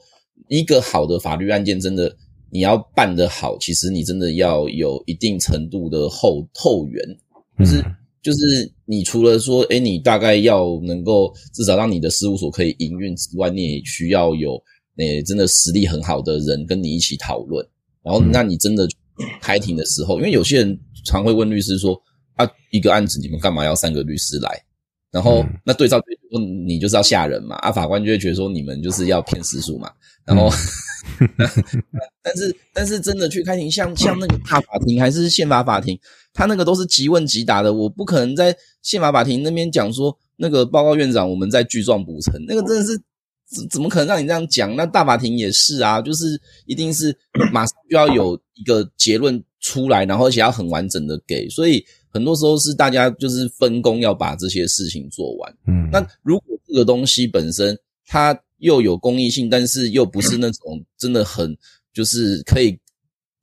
[0.50, 2.16] 一个好的法律案件真的
[2.50, 7.02] 你要办得好，其实你真的要有一定程度的后后援，
[7.58, 7.84] 就是。
[8.24, 14.62] 就是你除了说，哎，你大概要能够至少让你的事务所可以营运之外，你也需要有，
[14.98, 17.66] 诶，真的实力很好的人跟你一起讨论。
[18.04, 18.88] 然后，那你真的
[19.40, 22.00] 开庭的时候，因为有些人常会问律师说，
[22.36, 24.62] 啊，一个案子你们干嘛要三个律师来？
[25.14, 26.02] 然后，那对照
[26.32, 27.56] 说你就是要吓人嘛？
[27.58, 29.92] 啊，法官就会觉得说你们就是要骗时数嘛。
[30.26, 30.50] 然后，
[32.24, 35.98] 但是但是真的去开庭，像像那个大法庭还是宪法法庭。
[36.34, 43.00] 他那个都是即问即答的，我不可能在宪法法庭那边讲说那个报告院长，我们在具状补成，那个真的是
[43.48, 44.76] 怎怎么可能让你这样讲？
[44.76, 47.16] 那大法庭也是啊，就是一定是
[47.52, 55.58] 马上就要有一个结论出来，然后而且要很完整的给，所以很多时候是大家就是分工要把这些事情做完。
[55.68, 61.58] 嗯，那如果这个东西本身它又有公益性，但是又不是那种真的很
[61.94, 62.80] 就是可以。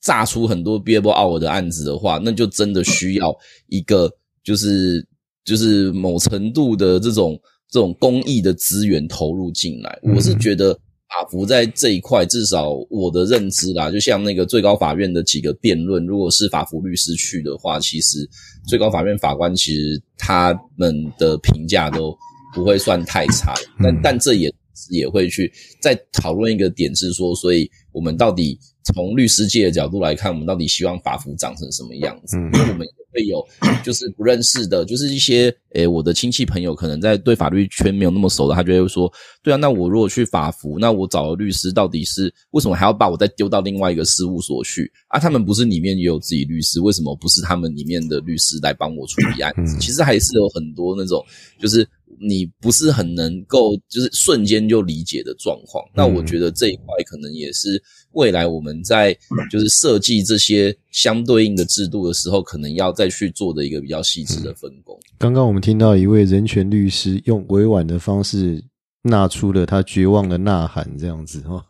[0.02, 4.10] 炸出很多 b i l l hour 的案子的话，那就真的需要一个
[4.42, 5.06] 就是
[5.44, 9.98] 就是某程度的这种这种公益的资源投入进来。
[10.02, 10.74] 我是觉得
[11.10, 18.18] 法服在这一块，至少我的认知啦，就像那个最高法院的几个辩论，如果是法服律师去的话，其实
[18.66, 22.16] 最高法院法官其实他们的评价都
[22.54, 23.54] 不会算太差。
[23.82, 24.48] 但但这也
[24.90, 28.58] 也会去再讨论一个点是说，所以我们到底。
[28.92, 32.36] 从律师界的角度来看，我们到底希望法服长成什么样子？
[32.36, 33.46] 因为我们也会有
[33.84, 39.12] 就是不认识的，就是一些诶，我的亲戚朋友可能在对法律圈没有那么熟的，他就会说：
[39.42, 45.20] 对啊，那我如果去法服，那我找了律师，到底是为什么还要把我再丢到另外一个事务所去啊？
[45.20, 49.78] 他们不是里面也有自己律师，为什么不是他们里面的律师来帮我处理案子？
[49.78, 51.22] 其实还是有很多那种，
[51.60, 51.86] 就是
[52.18, 55.84] 你不是很能够就是瞬间就理解的状况。
[55.94, 57.82] 那我觉得这一块可能也是
[58.12, 59.16] 未来我们在
[59.50, 64.98] 就是设计这些相对应的制度的时候，可能要再去做的一个比较细致的分工。
[65.18, 68.64] 刚刚我们听到一位人权律师用委婉的方式。
[69.02, 71.64] 纳出了他绝望的呐喊，这样子哈，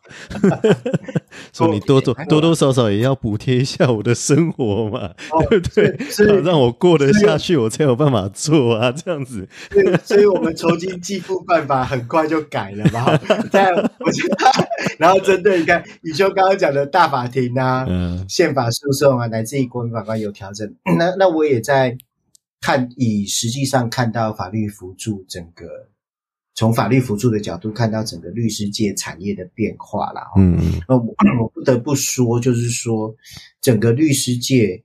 [1.54, 5.14] 说你多多多多少少也要补贴一下我的生活嘛，
[5.48, 5.96] 对不对？
[6.42, 9.48] 让我过得下去，我才有办法做啊，这样子。
[9.70, 13.16] 对，所以我们酬金计付办法很快就改了嘛。
[13.52, 14.36] 在我觉得，
[14.98, 17.86] 然后针对你看宇修刚刚讲的大法庭啊，
[18.28, 20.68] 宪法诉讼啊，乃至于国民法官有调整。
[20.98, 21.96] 那那我也在
[22.60, 25.64] 看，以实际上看到法律辅助整个。
[26.54, 33.14] 从法律辅助的角度看到整个律师界产业的变化了，嗯，那我我不得不说，就是说，
[33.62, 34.82] 整个律师界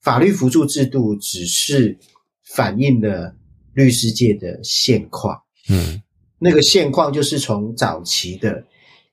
[0.00, 1.98] 法律辅助制度只是
[2.44, 3.34] 反映了
[3.72, 6.00] 律师界的现况，嗯，
[6.38, 8.64] 那个现况就是从早期的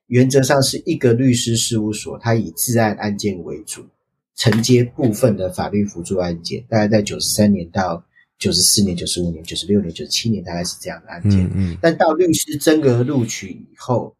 [0.07, 3.83] 原则上是一个律师事务所，它以治案案件为主，
[4.35, 8.03] 承接部分的法律辅助案件，大概在九十三年到。
[8.37, 11.49] 九十四年、九十五年、九十六年、九十七年，大概是这样的案件。
[11.55, 14.13] 嗯，但到律师真格录取以后，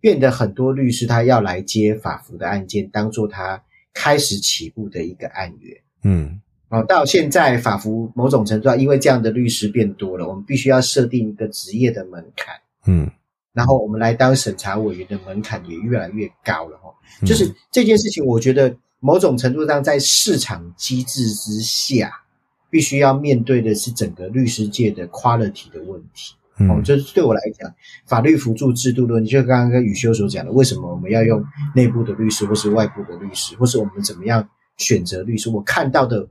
[0.00, 5.76] 变得很多律师他要来接法服的案件，当做他开始起步的一个案源。
[6.02, 12.56] 嗯，哦，到现在法服某种程度上，因为这样的律师变多了，我们必须要设定一个职业的门槛。
[12.86, 13.08] 嗯，
[13.52, 16.76] 然后我们来当审查委员的门槛也越来越高了。
[16.78, 16.92] 哈，
[17.24, 22.23] 就是这件事情，我觉得某种程度上在市场机制之下。
[22.74, 26.34] 必须要面对的是整个律师界的 quality 的问题。
[26.68, 27.72] 哦，就是对我来讲，
[28.04, 31.40] 法律辅助制度论，就刚刚跟宇修所讲的，为什么我们要用
[31.76, 35.48] 内部的律师，或是外部的律师，或是我们怎么样选择律师？
[35.48, 36.28] 我看到的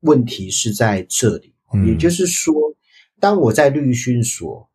[0.00, 1.54] 问题是在这里。
[1.86, 2.52] 也就是说，
[3.20, 4.68] 当我在律训所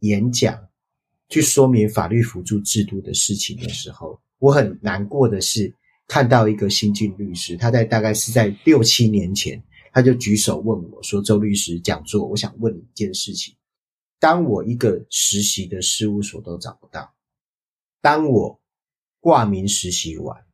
[0.00, 0.54] 演讲，
[1.30, 5.72] 去说明法律辅助制度的事情的时候，我很难过的是
[6.06, 9.62] 看到一个新进律师，他在大概是在六七年前。
[9.92, 13.54] 他就举手问我说：“周律师讲座，我想问你一件事情。
[14.18, 17.14] 当我一个实习的事务所都找不到，
[18.00, 18.60] 当我
[19.20, 20.44] 挂名实习完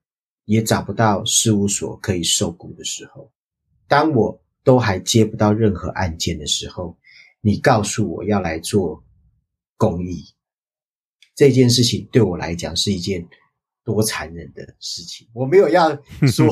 [0.44, 3.32] 也找不到事务所可以受雇的时候，
[3.88, 6.98] 当我都还接不到任何案件的时候，
[7.40, 9.04] 你告诉我要来做
[9.76, 10.24] 公益，
[11.34, 13.26] 这件事情对我来讲是一件
[13.82, 15.28] 多残忍的事情。
[15.32, 15.90] 我没有要
[16.26, 16.46] 说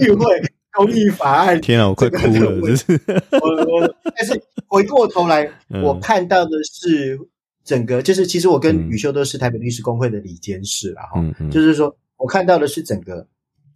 [0.00, 0.42] 因为。”
[0.72, 2.60] 公益法案，天啊，我快哭了！
[2.60, 3.00] 就是
[3.32, 5.50] 我我，但是回过头来，
[5.82, 7.18] 我看到的是
[7.64, 11.20] 整个，就是其实我跟宇修都是台北律师工会的理监事了哈。
[11.50, 13.26] 就是说我看到的是整个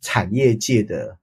[0.00, 1.16] 产业界的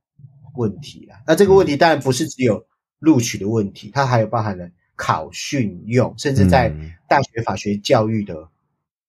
[0.55, 1.19] 问题啊。
[1.25, 2.65] 那这个问题当然不是只有
[2.99, 6.73] 录取的问题，它还有包含了考训用，甚至在
[7.07, 8.47] 大学法学教育的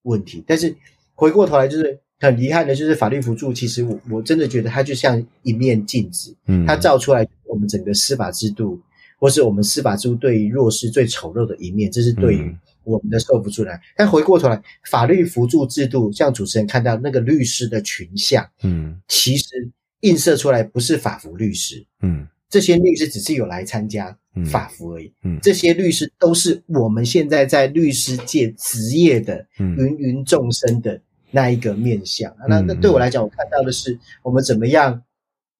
[0.02, 0.44] 问题。
[0.46, 0.76] 但是
[1.14, 2.00] 回过头来，就是。
[2.22, 8.80] 很遗憾的就是法律辅助，其实我我真的觉得它就像一面镜子，嗯，它照出来我们整个司法制度，
[9.18, 13.80] 或是我们司法制度对于弱势最丑陋的一面，这是对于我们的受不出来。
[13.96, 19.44] 但回过头来，法律辅助制度，像主持人看到那个律师的群像，嗯，其实
[20.02, 24.16] 映射出来不是法服律师，嗯，这些律师只是有来参加
[24.46, 31.00] 法服而已，嗯，这些律师都是我们现在在律师界职业的芸芸众生的。
[31.32, 35.02] 那一个面向，那那对我来讲，我看到的是我们怎么样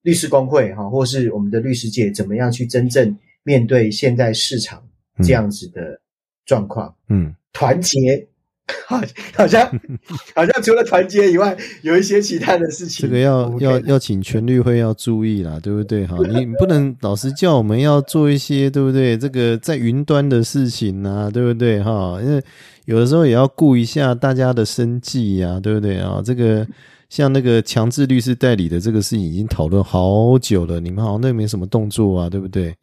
[0.03, 4.87] 律师工会哈，或是我们的律师界怎么样去真正面对现在市场
[5.25, 5.99] 这样子的
[6.45, 8.29] 状况，嗯，团结，
[8.87, 9.01] 好，
[9.35, 9.67] 好像
[10.35, 13.09] 好像除了团结以外，有一些其他的事情。
[13.09, 16.07] 这个要要要请全律会要注意啦，对不对？
[16.07, 19.17] 哈， 你不能老是叫我们要做一些，对不对？
[19.19, 21.83] 这个在云端的事情啊，对不对？
[21.83, 22.43] 哈，因为。
[22.85, 26.21] 有的时候也要顾一下大家的生计呀，对不对啊？
[26.25, 26.67] 这个
[27.09, 32.75] 像那个强制律师代理的这个事情已经讨论好久了，你们好像都没什么动作啊，对不对？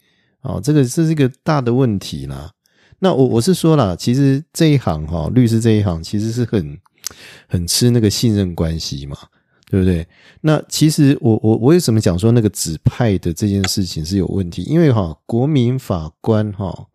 [0.42, 2.50] 哦，这个这是一个大的问题啦。
[3.00, 6.78] 那我我是说了，其实这一行哈，律师这一行其实是很
[7.48, 9.18] 很吃那个信任关系嘛，
[9.70, 10.08] 对不对？
[10.42, 14.64] 那其实我我我为什么讲说那个指派的这件事情是有问题？
[14.64, 16.88] 因为哈，国民法官哈。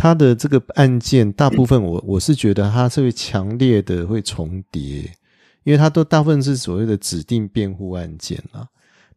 [0.00, 5.12] 他的这个案件大部分，我我是觉得他是会强烈的会重叠，
[5.64, 8.64] 因为他都大部分是所谓的指定辩护案件啊，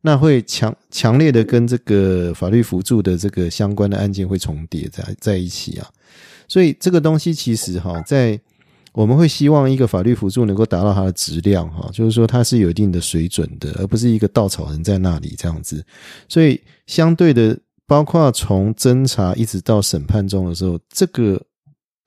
[0.01, 5.87] 那会强强烈的跟这个法律辅助的这个相关的案件会重叠在在一起啊，
[6.47, 8.39] 所以这个东西其实哈，在
[8.93, 15.85] 我们会希望一个法律辅助能够达到它的质量哈，就是说它是有一定的水准的，而不是一个稻草人在那里这样子，
[16.27, 17.57] 所以相对的。
[17.87, 21.41] 包括从侦查一直到审判中的时候，这个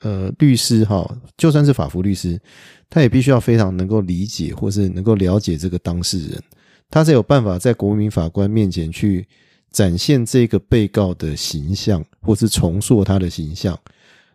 [0.00, 2.40] 呃，律师哈，就算是法服律师，
[2.88, 6.42] 他也必须要非常能够理解或是能够了解这个当事人，
[6.90, 9.26] 他才有办法在国民法官面前去
[9.70, 13.78] 展现这个被告的形象，或是重塑他的形象，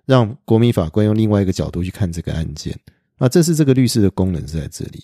[0.05, 2.77] 让国民法官用另外一个角度去看这个案件。
[3.17, 5.03] 那这是这个律师的功能是在这里。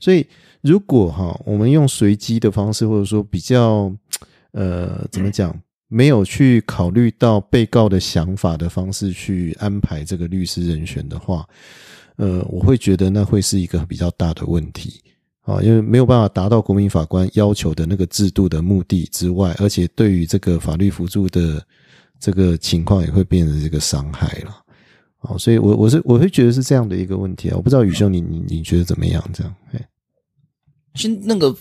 [0.00, 0.26] 所以，
[0.60, 3.92] 如果哈，我们用随机的方式，或者说比较
[4.52, 5.58] 呃，怎么讲？
[5.88, 11.46] 没有去考虑到被告的想法的方式去安排这个律师人选的话，
[12.16, 15.00] 呃，我会觉得那会是一个比较大的问题
[15.46, 21.64] 啊，因为没有办法达到国民法官要求的那个制度的目的之外，而且对于这个法律辅助的
[22.20, 24.50] 这个情况也会变成这个伤害了
[25.20, 29.24] 啊，所以我我是我会觉得是这样的一个问题啊，我不知道宇兄你你你觉得怎么样？
[29.32, 29.88] 这样，哎，
[30.94, 31.56] 先那个。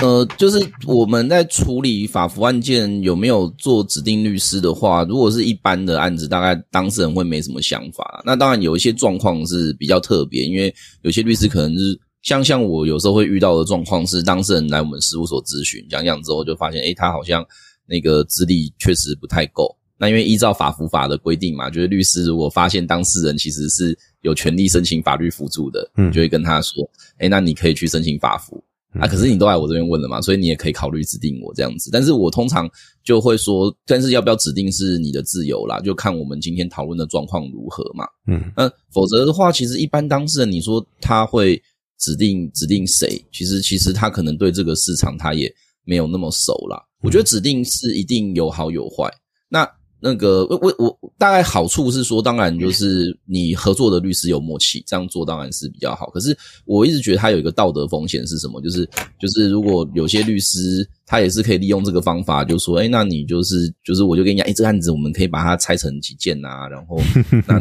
[0.00, 8.22] 呃，就是我们在处理法服案件有没有做指定律师的话，如果是一般的案子，大概当事人会没什么想法。
[8.24, 10.72] 那当然有一些状况是比较特别，因为
[11.02, 17.44] 有些律师可能是像像我有时候会遇到的状况是，当事人来我们事务所咨询讲讲之后，就发现诶，他好像
[17.86, 19.76] 那个资历确实不太够。
[20.00, 26.88] 那因为依照法服法的规定嘛，就是律师如果发现当事人其实是有权利申请法律辅助的，嗯，就会跟他说，
[27.18, 28.62] 诶，那你可以去申请法服。
[28.98, 31.90] 啊，可是你都来我这边问了嘛，所以你也可以考虑指定我这样子。
[31.92, 32.68] 但是我通常
[33.04, 38.06] 就会说，但是要不要指定是你的自由啦，就看我们今天讨论的状况如何嘛。
[38.26, 41.62] 嗯，那否则的话，其实一般当事人，你说他会
[41.98, 43.24] 指定指定谁？
[43.32, 45.52] 其实其实他可能对这个市场他也
[45.84, 46.82] 没有那么熟啦。
[47.02, 49.10] 我觉得指定是一定有好有坏。
[49.48, 49.68] 那。
[50.00, 56.08] 那个，我我我大概好处是说，当然就是你合作的律师有默契，这样做当然是比较好。
[56.10, 58.60] 可是我一直觉得他有一个道德风险是什么？
[58.62, 58.88] 就是
[59.20, 67.00] 就是如果有些律师他也是可以利用这个方法，就说，哎，那你就是就是我就跟你讲，哎，这个案子我们可以把它拆成几件啊，然后
[67.48, 67.58] 那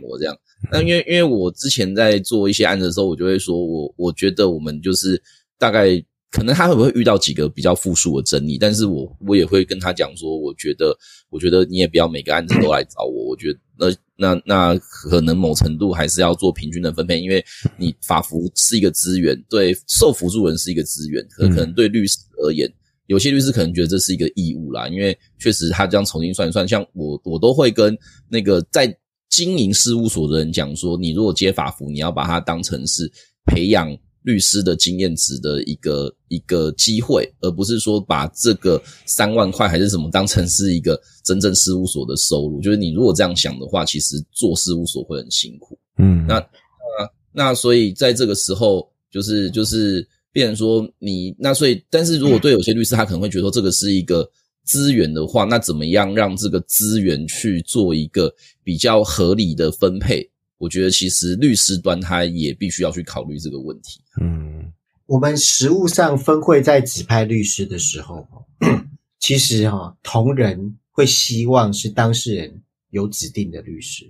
[0.00, 0.36] 我 这样。
[0.70, 5.22] 那因为因为我之前在做一些案子的时候，我就会说我我觉得我们就是
[5.58, 6.04] 大概。
[6.30, 8.58] 可能他会不会遇到几个比较复数的争议？
[8.58, 10.92] 但是我我也会跟他讲说，我觉得，
[11.30, 13.26] 我觉得你也不要每个案子都来找我。
[13.26, 17.40] 我觉得那那那可能某程度还是要做平均的分配，因为
[17.76, 22.68] 你 法服是一个资源，对受辅助人是一个资源，可可能对律师而言，
[23.06, 24.88] 有些律师可能觉得这是一个义务啦。
[24.88, 27.96] 因为确实他这样重新算一算，像我我都会跟
[28.28, 28.92] 那个在
[29.34, 33.10] 经营事务所的人讲说，你如果接法服，你要把它当成是
[33.46, 33.96] 培养。
[34.24, 42.58] 律师的经验值的一个一个机会，而不是说把这个三万块还是什么当成是一个真正事务所的收入。
[42.62, 45.78] 就是你如果这样想的话，其实做事务所会很辛苦。
[45.98, 54.26] 嗯，那那那所以在这个时候，就是就是变成说你那所以，但是如果对有些律师他可能会觉得说这个是一个
[54.64, 60.28] 资源的话，那怎么样让这个资源去做一个比较合理的分配？
[60.58, 64.00] 我觉得其实律师端他也必须要去考虑这个问题。
[64.20, 64.72] 嗯，
[65.06, 68.26] 我们实务上分会在指派律师的时候，
[69.20, 74.08] 其实哈同仁会希望是当事人有指定的律师。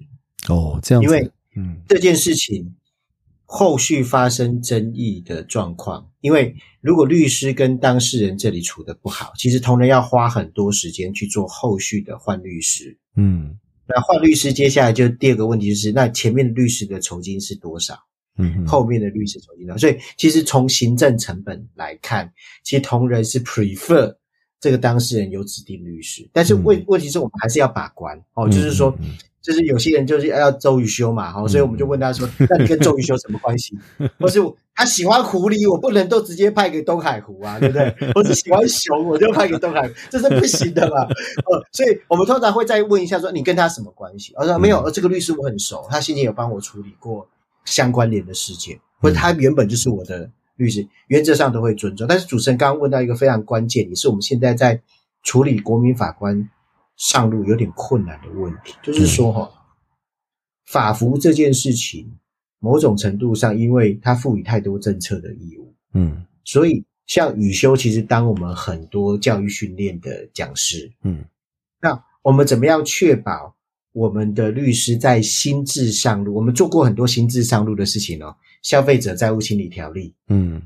[0.49, 2.73] 哦，这样，因为嗯这件事情
[3.45, 12.99] 后续发生争议的状况，因为如果律师跟当事人这里处的不好，其实同仁要花很多时间去做后续的换律师。
[13.17, 13.59] 嗯。
[13.87, 17.99] 那换律师，接下来就第二个问题就是，那前面的律师的酬金是多少？
[18.39, 19.77] 嗯，后面的律师酬金呢？
[19.77, 22.33] 所以其实从行政成本来看，
[22.63, 24.17] 其实同仁是 prefer
[24.59, 28.97] 这个当事人有指定律师，但是问问题是我们还是要把关哦，就是说。
[29.45, 33.77] 就是有些人就是要周瑜修嘛，好，所以我们就问他说：“那你跟周瑜修什么关系？”
[34.19, 34.41] 或是
[34.75, 37.95] 他喜欢狐狸，我不能都直接派给东海湖啊，对不对？
[38.15, 40.97] 我是喜欢熊，我就派给东海，这是不行的嘛。
[41.05, 47.29] 呃，所以我们通常会再问一下说：“你跟他什么关系？”我说：“没有，这个律师我很熟，他先前有帮我处理过
[47.67, 54.81] 相关联的事件，或者他原本就是我的律师，原则上都会尊重。”但是主持人刚刚问到一个非常关键，也是我们现在在
[55.23, 56.49] 处理国民法官。
[56.97, 59.51] 上路有点困难的问题，就是说哈，
[60.67, 62.09] 法服这件事情，
[62.61, 71.25] 某种程度上，因为它赋予太多政策的义务，嗯，所以像宇修，其实当我们很多教育训练的讲师，嗯，
[71.81, 73.57] 那我们怎么样确保
[73.93, 76.33] 我们的律师在心智上路？
[76.35, 80.63] 我们做过很多心智上路的事情哦，消费者债务清理条例，嗯，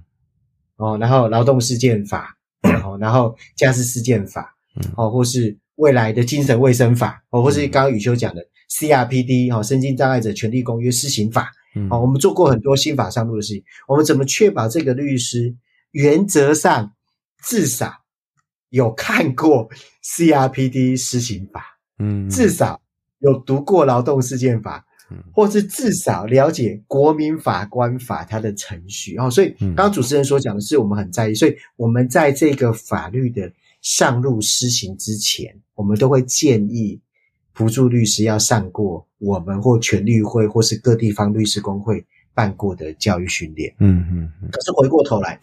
[0.77, 4.55] 哦，然后劳动事件法， 然后然后家事事件法，
[4.95, 5.57] 哦，或是。
[5.79, 11.51] 未来的精神卫生法，哦，或是刚刚宇修讲的 CRPD 哈，身心障碍者权利公约施行法，
[11.89, 13.63] 好，我们做过很多新法上路的事情。
[13.87, 15.55] 我们怎么确保这个律师
[15.93, 16.93] 原则上
[17.45, 17.93] 至少
[18.71, 19.69] 有看过
[20.05, 21.65] CRPD 施行法？
[22.01, 22.81] 嗯，至少
[23.21, 24.85] 有读过劳动事件法，
[25.33, 29.17] 或是至少了解国民法官法它的程序？
[29.17, 29.31] 哦。
[29.31, 33.51] 所以刚刚主持人所讲的是我们很在意，所以我们在这个法律的
[33.89, 37.01] 上路施行之前，我们都会建议
[37.55, 42.05] 辅助律师要上过我们或全律会或是各地方律师工会。
[42.35, 44.49] 办过的教育训练，嗯嗯嗯。
[44.53, 45.37] 可是回过头来，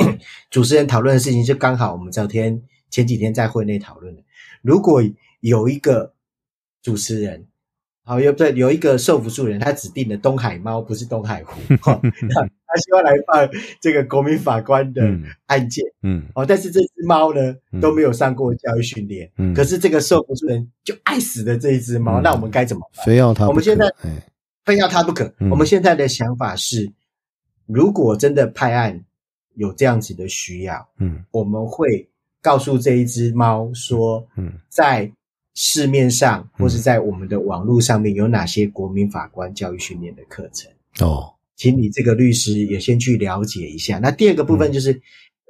[0.50, 4.24] 主持人讨论的事情就刚好我们昨天前几天在会内讨论的。
[4.62, 5.04] 如果
[5.41, 6.14] 有一个
[6.82, 7.48] 主持人，
[8.06, 13.49] 好有对有一个受辅助人，他指定的东海猫不是东海湖， 他希望来办
[13.82, 15.01] 这个国民法官的
[15.47, 23.06] 案件，嗯，哦，但是这只猫呢都没有上过教育训练，嗯，可是这个受辅助人就爱死的这一只猫，那我们该怎么办？
[23.06, 23.47] 非要他？
[23.47, 23.91] 我们现在。
[24.66, 25.32] 非要他不可。
[25.51, 26.91] 我们现在的想法是，
[27.68, 28.99] 如果真的派案
[29.53, 32.10] 有这样子的需要，嗯，我们会
[32.41, 35.12] 告诉这一只猫说，嗯，在
[35.56, 40.72] 市面上或是在我们的网络上面有哪些国民法官教育训练的课程。
[40.99, 43.97] 哦，请你这个律师也先去了解一下。
[43.97, 45.01] 那第二个部分就是，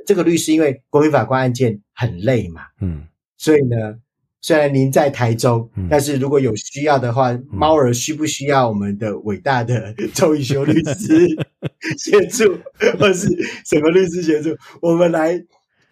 [0.05, 3.03] 这个律师因为国民法官案件很累嘛，嗯，
[3.35, 3.99] 所以呢。
[4.41, 11.27] 虽然您在台中，但是如果有需要的话，猫儿需不需要我们的伟大的周宇修律师
[11.97, 12.55] 协助，
[12.99, 13.27] 或是
[13.65, 14.55] 什么律师协助？
[14.83, 15.33] 我们来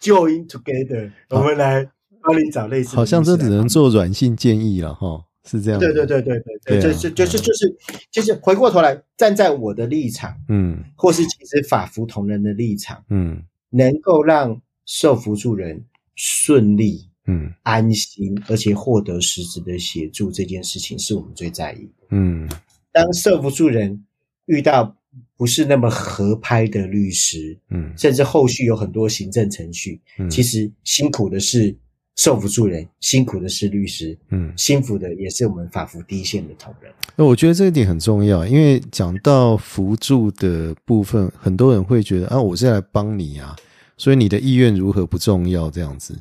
[0.00, 1.84] join together，我们来
[2.24, 2.96] 帮你找类似。
[2.96, 5.78] 好像这只能做软性建议了，哈，是这样。
[5.78, 7.76] 对对对对对，就是就是就是
[8.10, 17.08] 就是回过头来站在我的立场，嗯，或是其实法服同仁的立场，嗯，能够让受扶助人顺利。
[17.26, 22.06] 嗯，安心，而且获得实质的协助，这件事情是我们最在意的。
[22.10, 22.46] 嗯，
[22.92, 24.04] 当受扶助人
[24.44, 24.94] 遇到
[25.34, 31.74] 不是那么合拍的律师，嗯，甚至后续有很多行政程序，嗯，其实辛苦的是
[32.16, 36.92] 受辅助人，辛苦的是律师，嗯，辛苦的也是我们法服第一线的同仁。
[37.16, 43.54] 那我觉得这一点很重要，因为讲到辅助的部分，很多人会觉得啊，我是来帮你啊，
[43.96, 46.16] 所以你的意愿如何不重要，这样子。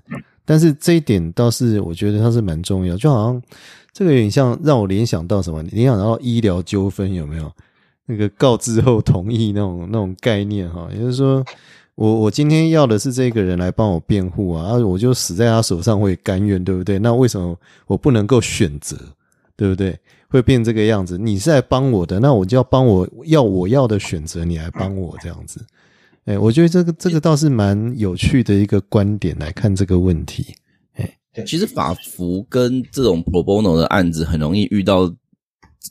[0.46, 3.42] 但是这一点倒是我觉得它是蛮重要，就好像
[3.92, 5.62] 这个有点像让我联想到什么？
[5.64, 7.52] 联想到医疗纠纷有没有？
[8.06, 11.42] 那个告知后同意那种那种概念哈，也就是说，
[11.96, 16.98] 我我今天要的是这个人来帮我辩护啊，啊，我就死在他手上，会甘愿，对不对？
[16.98, 18.98] 那为什么我不能够选择，
[19.56, 19.98] 对不对？
[20.28, 21.18] 会变这个样子？
[21.18, 25.64] 你是来帮我的，那我就要帮我要我要的选择，你来帮我这样子。
[26.26, 30.56] 哎，我觉得这个这个倒是蛮有趣的一个观点来看这个问题。
[30.94, 35.14] 哎，其实法服跟这种 pro bono 的案子很容易遇到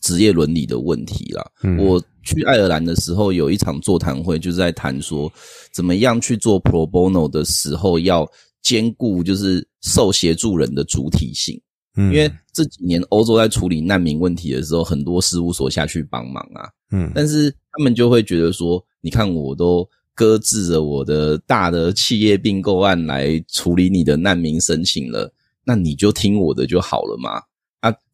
[0.00, 1.44] 职业伦理的问题啦。
[1.78, 5.30] 我去爱尔兰的时候，有一场座谈会，就是在谈说
[5.72, 8.26] 怎么样去做 pro bono 的时候要
[8.62, 11.60] 兼顾就是受协助人的主体性。
[11.96, 16.68] 嗯，因为这几年欧洲在处理难民问题的时候，很多事务所下去帮忙啊。
[16.90, 19.88] 嗯，但是他们就会觉得说，你看我都。
[20.14, 25.32] 搁置着我的大的企业并购案来处理你的难民申请了，
[25.64, 27.40] 那你就听我的就好了嘛？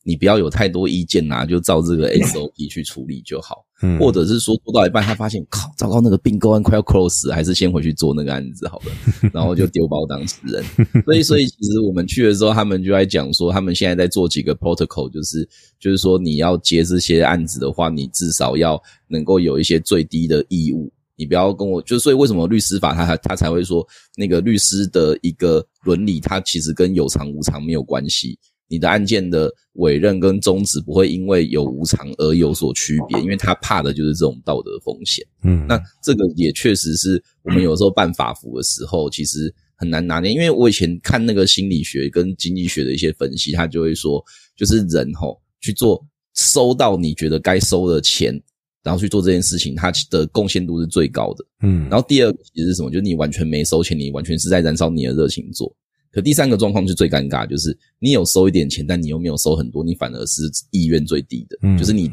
[0.08, 3.64] 啊，你不要有太多意见呐，就照这个 SOP 去处理就好。
[3.82, 8.86] 嗯，或者是说做到一半，他发现靠，糟糕，那个并购案快要 close，还是先回去做那个案子好了，
[9.32, 10.64] 然后就丢包当事人。
[11.04, 15.48] 所以，所以其实我们去的时候，他们就在讲说，他们现在在做几个 protocol，就是
[15.78, 20.90] 就是说，你要接这些案子的话，你至少要能够有一些最低的义务。
[21.14, 23.86] 你不要跟我，就所以为什么律师法他他他才会说
[24.16, 28.38] 那个律师的一个伦理，它其实跟有偿无偿没有关系。
[28.68, 35.26] 你的案件的委任跟终止不会因为有无偿而有所区别，因为他怕的就是这种道德风险。
[35.42, 40.32] 嗯，那这个也确实是我们有时候办法服的时候，其实很难拿捏。
[40.32, 44.22] 因为我以前看那个心理学跟经济学的一些分析，他就会说，
[44.56, 46.04] 就是人吼去做
[46.34, 48.40] 收到你觉得该收的钱。
[48.84, 51.44] 然后去做这件事情，它的贡献度是最高的。
[51.62, 52.88] 嗯，然后第二个其实是什么？
[52.88, 55.70] 就是你完全没收钱，你完全是在燃烧你的热情做。
[56.10, 62.10] 可第三个状况是最尴尬，就是你有收一点钱，但你又没有收很多，你反而是意愿最低的，就是你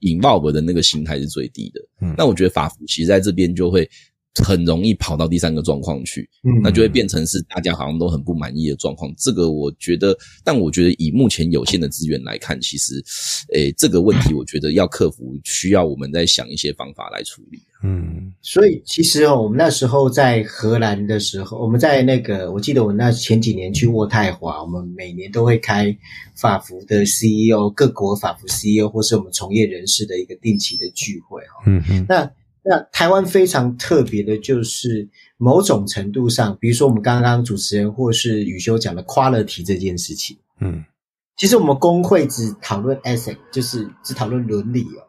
[0.00, 1.80] 引爆我的那个心态是最低的。
[2.00, 3.88] 嗯，那我觉得法服其实在这边就会。
[4.42, 6.28] 很容易跑到第三个状况去，
[6.62, 9.12] 那就会变成是大家好像都很不满意的状况。
[9.16, 13.00] 这个我觉得，但我觉得以目前有限的资源来看，其实，
[13.52, 17.60] 诶，这个问题我觉得要克服，需要我们再想一些方法来处理。
[17.84, 25.96] 嗯，所以其实哦，我们那时候在荷兰的时候，我们在那个，我记得我那前几年去渥太华，我们每年都会开
[26.34, 31.62] 法服的 CEO，各国法服 CEO 或是我们从业人士的一个定期的聚会哈。
[31.66, 32.28] 嗯嗯，那。
[32.66, 40.82] 那台湾非常特别的，就是某种程度上，比如说我们刚刚主持人或是宇修讲的 quality 这件事情，嗯，
[41.36, 45.04] 其实我们工会只讨论 ethic，就是只讨论伦理哦。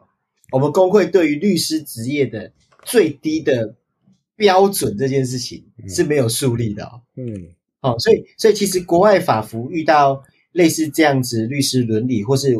[0.52, 2.52] 我们工会对于律师职业的
[2.84, 3.74] 最低的
[4.36, 7.00] 标准这件事情是没有树立的哦。
[7.16, 7.48] 嗯，
[7.80, 10.22] 好，所以所以其实国外法服遇到
[10.52, 12.54] 类似这样子律师伦理或是。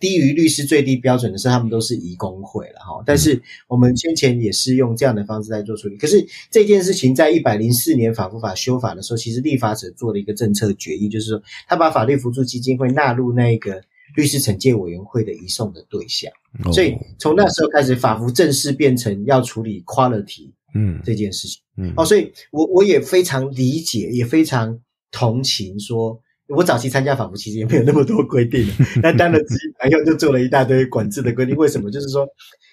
[0.00, 3.02] 低于律师最低标准的是，他们都是移工会了哈。
[3.04, 5.96] 但是我们先前也是用这样的方式在做处理。
[5.98, 13.80] 可是这件事情在一百零四年法服法修法的时候，其实立法者做了一个政策决议，就是说他把法律辅助基金会纳入那个
[14.16, 16.32] 律师惩戒委员会的移送的对象。
[16.72, 21.60] 所以从那时候开始，法服正式变成要处理 quality 嗯这件事情。
[21.76, 26.18] 嗯哦，所以我我也非常理解，也非常同情说。
[26.56, 28.66] 我早期参加法服，其实也没有那么多规定。
[29.02, 31.54] 那当了执行朋友就做了一大堆管制的规定。
[31.56, 31.90] 为什么？
[31.90, 32.26] 就是说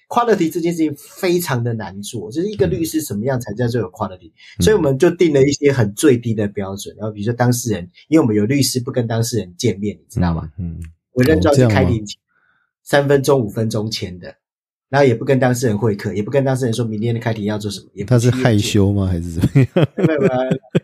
[0.10, 2.32] ，quality 这件事情非常的难做。
[2.32, 4.32] 就是一个律师什么样才叫做有 quality？
[4.60, 6.96] 所以我们就定了一些很最低的标准。
[6.98, 10.50] 然后比如说当事人，因为我们有律师不跟当事人见面，你知道吗？
[10.58, 10.80] 嗯。
[11.14, 12.20] 我认状是开庭前
[12.84, 14.36] 三分钟、五分钟前的，
[14.90, 17.88] 然后也不跟当事人会客，也不跟当事人说明天的开庭要做什么。
[18.06, 19.08] 他是害羞吗？
[19.08, 19.88] 还是怎么样？
[19.98, 20.32] 没有没有。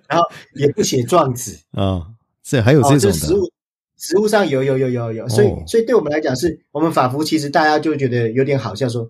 [0.08, 0.26] 然后
[0.56, 2.08] 也不写状子啊。
[2.44, 3.52] 这还有这种的，实物
[3.98, 9.10] 实物上有有有有有，所以所以对我们来讲，是我们法服其实大家就觉得有点好笑，说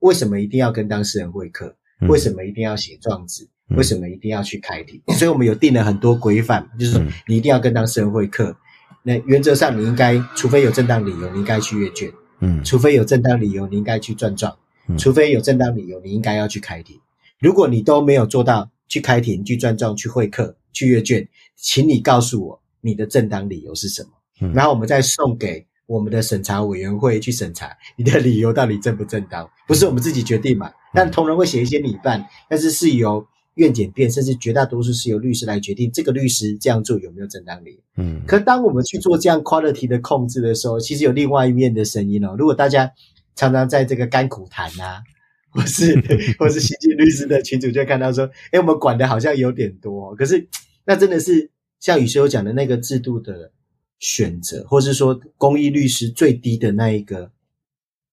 [0.00, 1.74] 为什么一定要跟当事人会客？
[2.08, 3.48] 为什么一定要写状子？
[3.76, 5.00] 为什么一定要去开庭？
[5.16, 8.54] 所以我们有定了很多规范，就是你一定要跟当事人会客。
[9.02, 14.52] 那原则上你应该，除非有正当理由，你应该去阅卷；嗯，除非有正当理由，你应该去转状；
[14.98, 17.00] 除非有正当理由，你应该要去开庭。
[17.40, 20.56] 如果你都没有做到去开庭、去转状、去会客。
[20.70, 21.26] 去阅卷，
[21.60, 30.70] 请你告诉我你的正当理由是什么，然后我们再送给我们的审查委员会去审查你的理由到底正不正当，不是我们自己决定嘛？
[30.94, 37.80] 但同仁会写一些理办，但是是由院检辩，甚至绝大多数是由律师来决定这个律师这样做有没有正当理由。
[37.96, 42.36] 嗯，可当我们去做这样 quality 的控制的时候，其实有另外一面的声音哦。
[42.38, 42.90] 如果大家
[43.34, 45.02] 常常在这个甘苦谈啊。
[45.50, 45.94] 或是
[46.38, 50.46] 或是新进律师的群主就看到说，哎，我们管的好像有点多，可是
[50.88, 51.50] 那真的是
[51.80, 53.52] 像宇修讲的那个制度的
[53.98, 57.30] 选择，或是说公益律师最低的那一个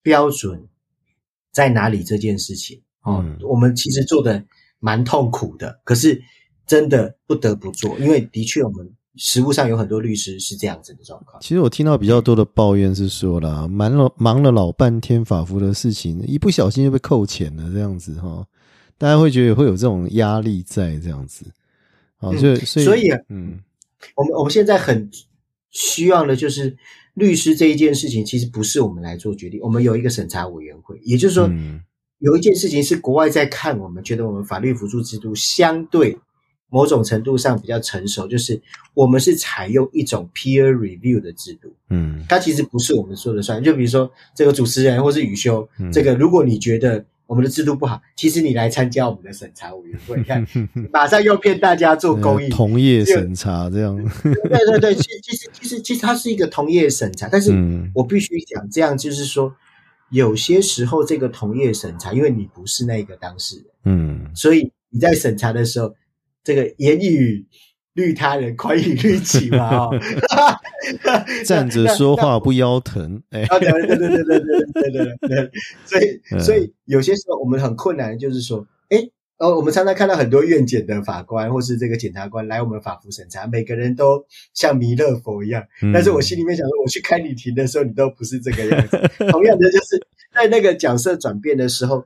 [0.01, 0.67] 标准
[1.53, 4.43] 在哪里这件事情，哦，我们其实做的
[4.79, 6.21] 蛮痛苦的，可是
[6.67, 8.93] 真的不得不做，因为的确我们。
[9.17, 11.41] 实务上有很多律师是这样子的状况。
[11.41, 18.45] 其实我听到比较多的抱怨是说啦，忙了忙了老半天法服的事情，一不小心就被扣钱了，这样子哈，
[18.97, 21.45] 大家会觉得会有这种压力在这样子。
[22.17, 23.59] 啊，所以所以嗯，
[24.15, 25.09] 我们我们现在很
[25.71, 26.75] 需要的就是
[27.13, 31.49] 律师这一件事情，其实不是我们来做决定，我们有一个审查委员会，也就是说，
[32.19, 36.17] 有一件事情是国外在看，我们觉得我们法律辅助制度相对。
[36.67, 38.59] 某种程度上比较成熟，就是
[38.95, 43.63] 我们是采用一种 peer review 的制度，嗯，它其实不是我们说了算。
[43.63, 50.45] 就比如说这个主持人或是宇修，这个如果你觉得我们的制度不好，其实你来参加我们的审查委员会，你看
[50.93, 53.95] 马上又骗大家做公益同业审查这样。
[54.23, 57.51] 对对对，其其实其实其实它是一个同业审查，但是
[57.93, 59.55] 我必须讲这样，就是说
[60.09, 65.95] 有些时候这个同业审查，因为你不是那个当事人，嗯，所以你在审查的时候。
[66.47, 67.43] 这个言语
[67.95, 69.87] 虑他人，宽以律己嘛？
[69.87, 69.99] 哦，
[71.45, 73.21] 站着说话不腰疼。
[73.31, 75.51] 哎，对对对对对对对对对。
[75.85, 78.97] 所以所以有些时候我们很困难，就是说，哎，
[79.37, 85.63] 呃，我们常常看到很多院检的法官或是这个检察官来我们法服审查，每个人都像弥勒佛一样。
[85.93, 88.97] 但是我心里面想说，我去开你庭的时候，你都不是这个样子。
[89.31, 92.05] 同样的，就是在那个角色转变的时候。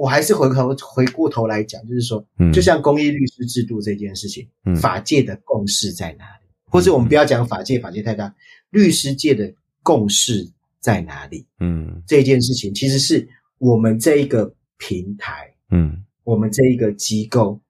[0.00, 2.24] 我还是回头回过头来讲，就是说，
[2.54, 4.48] 就像公益律师制度这件事情，
[4.80, 6.48] 法界的共识在哪里？
[6.64, 8.34] 或者我们不要讲法界，法界太大，
[8.70, 9.52] 律师界的
[9.82, 11.44] 共识在哪里？
[11.58, 13.28] 嗯，这件事情其实是
[13.58, 17.60] 我们这一个平台，嗯，我们这一个机构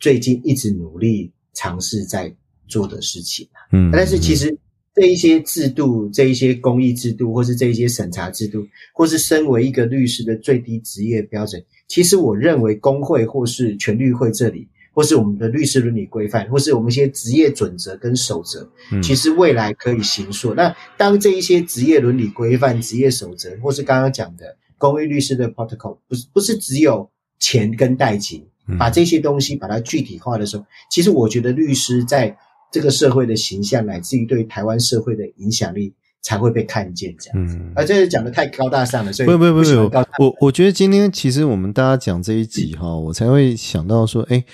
[0.00, 2.34] 最近一直努力尝试在
[2.66, 4.58] 做的事情嗯，但是其实。
[4.96, 18.66] 这一些制度，这一些公益制度，或是这一些审查制度，或是身为一个律师的最低职业标准，其实我认为工会或是全律会这里，或是我们的律师伦理规范，或是我们一些职业准则跟守则，
[19.02, 20.54] 其实未来可以行塑。
[20.54, 28.46] 那当这一些职业伦理规范、职业守则，或是刚刚讲的公益律师的 protocol，不是不是只有钱跟代金，
[28.78, 32.34] 把这些东西把它具体化的时候，其实我觉得律师在。
[32.76, 37.16] 这个社会的形象，乃至于对台湾社会的影响力，才会被看见。
[37.18, 44.44] 这样子，而，这是讲的太高大上了，所以不不不不，我我觉得今天其实我们大家讲这一集哈，我才会想到说，哎，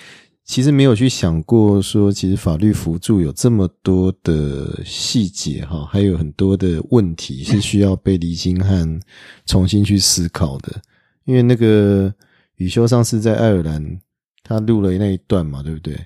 [0.44, 9.00] 其实没有去想过说，其实法律辅助有这么多的细节哈，还有很多的问题是需要被理清和
[9.46, 10.80] 重新去思考的。
[11.24, 12.14] 因为那个
[12.54, 13.98] 雨修上次在爱尔兰，
[14.44, 15.98] 他录了那一段嘛，对不对？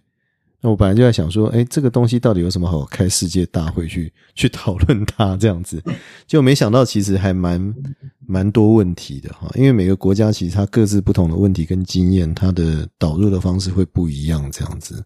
[0.70, 5.82] 我本来就在想说，哎，这个东西到底有什么好开世界大会去去讨论它这样子？
[6.26, 7.74] 就没想到其实还蛮
[8.26, 9.50] 蛮多问题的哈。
[9.54, 15.04] 因为每个国家其实它各自不同的问题跟经验，它的导入的方式会不一样这样子。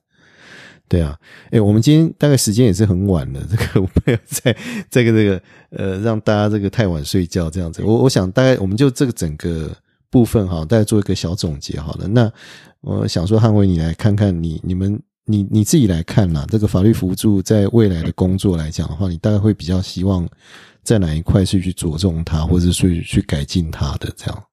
[0.89, 1.17] 对啊，
[1.51, 4.57] 哎，我们今天大概时间也是很晚了，这个我没有在
[4.91, 7.83] 这个这个呃让大家这个太晚睡觉这样子。
[7.85, 9.71] 我我想大概我们就这个整个
[10.11, 12.09] 部分哈，大家做一个小总结好了。
[12.09, 12.33] 那
[12.81, 15.01] 我想说，汉威，你来看看你你们。
[15.31, 20.29] 你你自己来看啦，这个法律辅助在未来的工作来讲的话，你大概会比较希望
[20.83, 24.45] 在哪一块是去着重它，或者是去改进它的这样？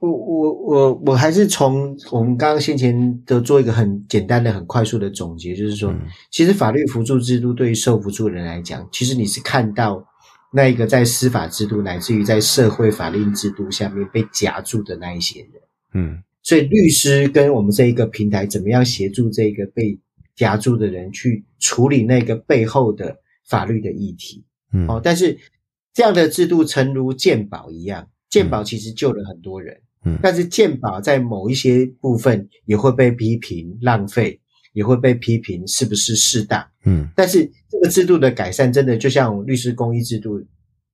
[0.00, 5.94] 我我我我还是从我们刚刚先前的做一个很简单的、很快速的总结，就是说，
[6.30, 10.04] 其实法律辅助制度对于受辅助人来讲，其实你是看到
[10.52, 15.50] 那一个在司法制度乃至于在社会法令制度下面被夹住的那一些人，
[15.94, 16.22] 嗯。
[16.42, 19.96] 所以，律师跟我们这一个平台，怎么样协助这个被
[20.34, 23.16] 夹住的人去处理那个背后的
[23.46, 24.44] 法律的议题？
[24.72, 25.38] 嗯，哦，但是
[25.94, 34.40] 这样的制度，诚如鉴宝一样，鉴宝其实救了很多人，嗯，但是鉴宝在某一些部分也会被批评浪费，
[34.72, 36.66] 也会被批评是不是适当？
[36.84, 40.44] 嗯，但是这个制度的改善，真的就像律师公益制度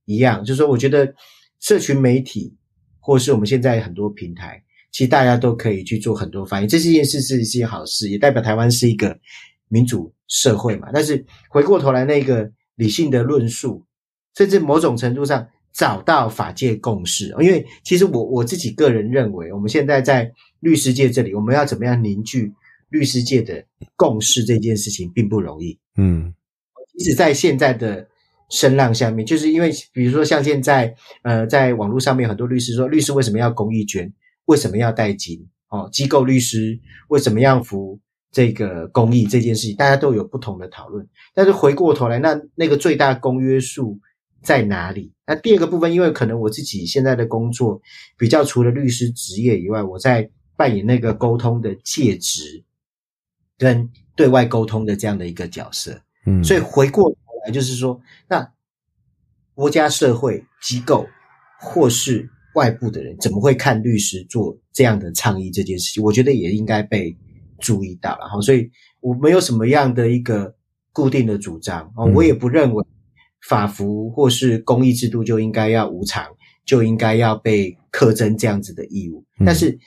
[0.04, 1.14] 一样，就是说，我觉得
[1.58, 2.54] 社群媒体
[3.00, 4.62] 或是我们现在很多平台。
[4.90, 9.16] 其实大家都可以去做很多翻译，这是一件事，是一件好事，也代表台湾是一个
[9.68, 10.88] 民主社会嘛。
[10.92, 13.84] 但是回过头来，那个理性的论述，
[14.36, 17.28] 甚至某种程度上找到法界共识。
[17.40, 22.52] 因为其实我我自己个人认为，我们现在在律师界这里，我们要怎么样凝聚
[22.88, 23.62] 律师界的
[23.94, 25.78] 共识，这件事情并不容易。
[25.96, 26.32] 嗯，
[26.96, 28.08] 即使在现在的
[28.48, 34.10] 声浪下面，就是因为比如说像现在，呃，在网络上面很多律师说，律师为什么要公益捐？
[34.48, 35.46] 为什么要代金？
[35.68, 38.00] 哦，机构律师为什么要服
[38.30, 41.06] 这个公益这件事情，大家都有不同的讨论。
[41.34, 44.00] 但是回过头来，那那个最大公约数
[44.42, 45.12] 在哪里？
[45.26, 47.82] 那第二个部分，因为可能我自己现在的工作
[48.16, 52.64] 比较除了律师职业以外，我在扮演那个沟通的介质
[53.58, 56.00] 跟对外沟通的这样的一个角色。
[56.24, 58.50] 嗯，所以回过头来就是说，那
[59.52, 61.06] 国家、社会机构
[61.60, 62.30] 或是。
[62.58, 66.02] 外部的人怎么会看律师做这样的倡议这件事情？
[66.02, 67.16] 我觉得也应该被
[67.60, 68.40] 注意到了哈。
[68.40, 68.68] 所以
[68.98, 70.52] 我没有什么样的一个
[70.92, 72.84] 固定的主张哦，我也不认为
[73.46, 76.26] 法服或是公益制度就应该要无偿，
[76.64, 79.24] 就应该要被苛征这样子的义务。
[79.46, 79.78] 但是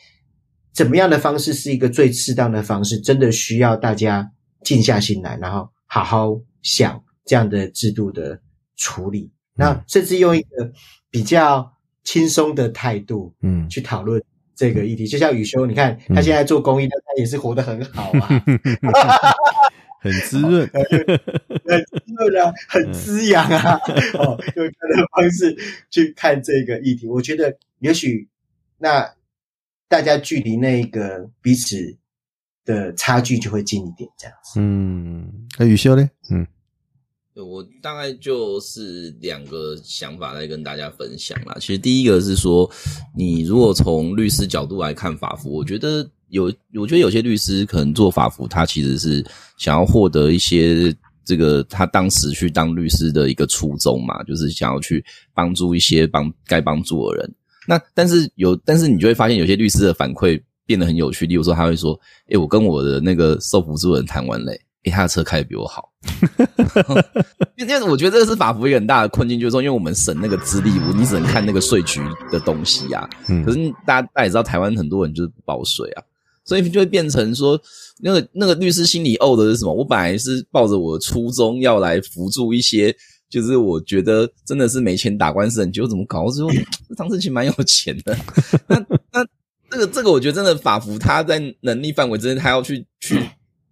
[0.73, 2.97] 怎么样的方式是一个最适当的方式？
[3.01, 4.31] 真的需要大家
[4.63, 8.41] 静下心来，然后好好想这样的制度的
[8.77, 9.29] 处理。
[9.53, 10.71] 那甚至用一个
[11.09, 11.69] 比较。
[12.03, 14.21] 轻松的态度，嗯，去讨论
[14.55, 18.27] 这个议题，就像宇修，你看他现在做公益，但他也是活得很好啊，
[20.01, 23.79] 很滋润， 很滋润啊，很滋养啊，
[24.15, 25.55] 哦，用他的方式
[25.89, 28.27] 去看这个议题，我觉得也许
[28.77, 29.13] 那
[29.87, 31.97] 大家距离那个彼此
[32.65, 34.59] 的差距就会近一点，这样子。
[34.59, 36.09] 嗯，那宇修呢？
[36.31, 36.47] 嗯。
[37.35, 41.55] 我大概就是两个想法来跟大家分享啦。
[41.61, 42.69] 其实第一个是说，
[43.15, 49.25] 你如果从律师角度来看法服，我觉得有，我觉得有些律师可能做法服，他其实是
[49.57, 50.93] 想要获得一些
[51.23, 55.03] 这个他当时去当律师的一个初衷嘛，就是想要去
[55.33, 57.35] 帮助一些帮该帮助的人。
[57.65, 61.97] 那但是有，但是你就会发现有些律师的反馈变得很有趣，例如说他会说
[62.27, 65.91] ：“诶，我跟我的那个受辅助人谈完嘞。”诶，他的车开的比我好，
[67.55, 72.01] 因为我觉得这个是法服一个很大的困境，就是说，因为我们省那个资历，你只能看那个税局
[72.31, 73.07] 的东西啊。
[73.27, 76.01] 嗯，可是大家大家也知道，台湾很多人就是不报税啊，
[76.43, 77.61] 所以就会变成说，
[77.99, 79.71] 那个那个律师心里怄的是什么？
[79.71, 82.91] 我本来是抱着我的初衷要来辅助一些，
[83.29, 86.27] 就是我觉得真的是没钱打官司的人，结果怎么搞？
[86.31, 86.49] 之后
[86.97, 88.17] 张志勤蛮有钱的，
[88.67, 88.79] 那
[89.13, 89.23] 那
[89.69, 93.21] 这个这个，我觉得真的法服他在能力范围之内，他要去去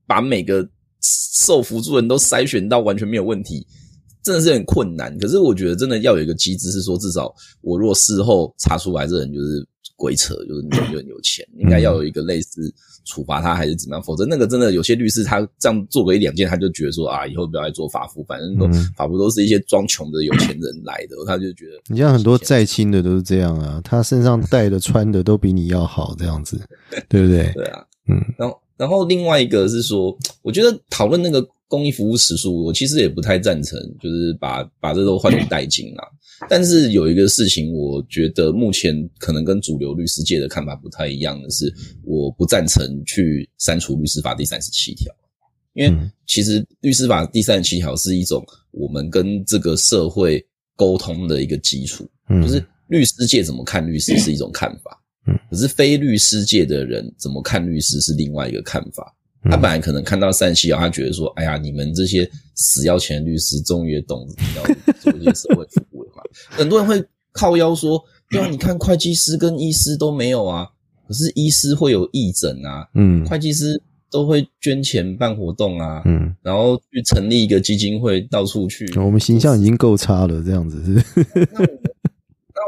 [0.06, 0.70] 把每个。
[1.02, 3.66] 受辅助人都筛选到完全没有问题，
[4.24, 5.18] 真的是很困难。
[5.18, 9.66] 可是我觉得真的要有一个机制，是说至少我若事后查出来这人就是
[9.96, 12.74] 鬼扯，就是你就很有钱， 应该要有一个类似
[13.06, 14.04] 处罚他还是怎么样？
[14.04, 26.62] 否则那个真的有些律师他这样做个一两件，他就觉得说啊，以后不要来做法服，反正都法服都是一些装穷的有钱人来的，他就觉得你像很多再亲的都是这样啊，他身上带的穿的都比你要好，这样子，
[27.08, 27.52] 对不对？
[27.56, 28.56] 对啊，嗯，然后。
[28.80, 36.04] 然后另外一个是说， 我觉得讨论那个公益服务时数，我其实也不太赞成，就是把把这都换成代金啦。
[36.50, 41.72] 但是有一个事情，我觉得目前可能跟主流律师界的看法不太一样的是，
[42.06, 45.14] 我不赞成去删除律师法第三十七条，
[45.74, 45.94] 因为
[46.26, 48.42] 其实律师法第三十七条是一种
[48.72, 50.42] 我们跟这个社会
[50.78, 52.10] 沟通的一个基础，
[52.42, 54.99] 就是律师界怎么看律师是一种看法。
[55.50, 59.16] 可是非律师界的人怎么看律师是另外一个看法。
[59.44, 64.28] 他本来可能看到三西啊，他觉得说：“哎呀，你们这些死要钱的律师，终于懂
[64.58, 66.22] 要做一些社会服务了嘛。
[66.52, 67.02] ”很多人会
[67.32, 70.68] 靠腰说：“对啊，你看会计师跟医师都没有啊，
[71.08, 73.82] 可是医师会有义诊啊，嗯，会计师
[74.12, 78.92] 都会捐钱办活动啊，嗯，然后去成立一个基金会，到处去。
[79.00, 80.92] 我们形象已经够差了，这样子是。”
[81.54, 81.80] 那我们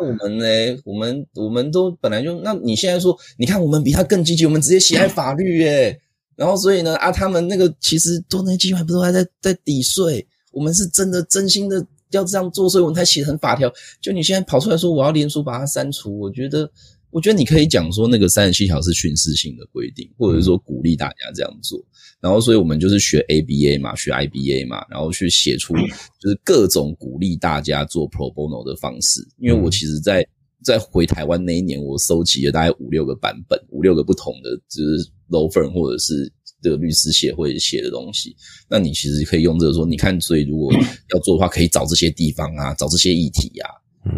[0.02, 0.46] 我们呢？
[0.84, 2.40] 我们我们都本来就……
[2.42, 6.00] 那你现在说，你看我们比他更积极，我们直接喜爱法律耶。
[6.36, 10.26] 然后所以呢，啊，他们那个其实多年计划不都还在在抵税？
[10.52, 13.72] 我们是真的真心的要这样做，所以我们才写成法条。
[14.02, 16.70] 就你现在跑出来说我要连署把它删除，我觉得，
[17.12, 21.80] 我觉得你可以讲说那个三十七条是巡视性的规定，或者是说鼓励大家这样做。
[22.22, 25.74] 然后，所以我们就是学 ABA 嘛，学 IBA 嘛，然后去写出
[26.20, 29.28] 就是各种鼓励大家做 pro bono 的方式。
[29.40, 30.24] 因为我其实，在
[30.64, 36.32] 在回台湾那一年，我收集了大概五六个版本，五六个不同的就是 law firm 或者是
[36.62, 38.36] 这个律师协会写的东西。
[38.70, 40.72] 那你其实可以用这个说，你看，所以如果
[41.12, 43.68] 要做的话，可以找这些地方啊，找这些议题啊。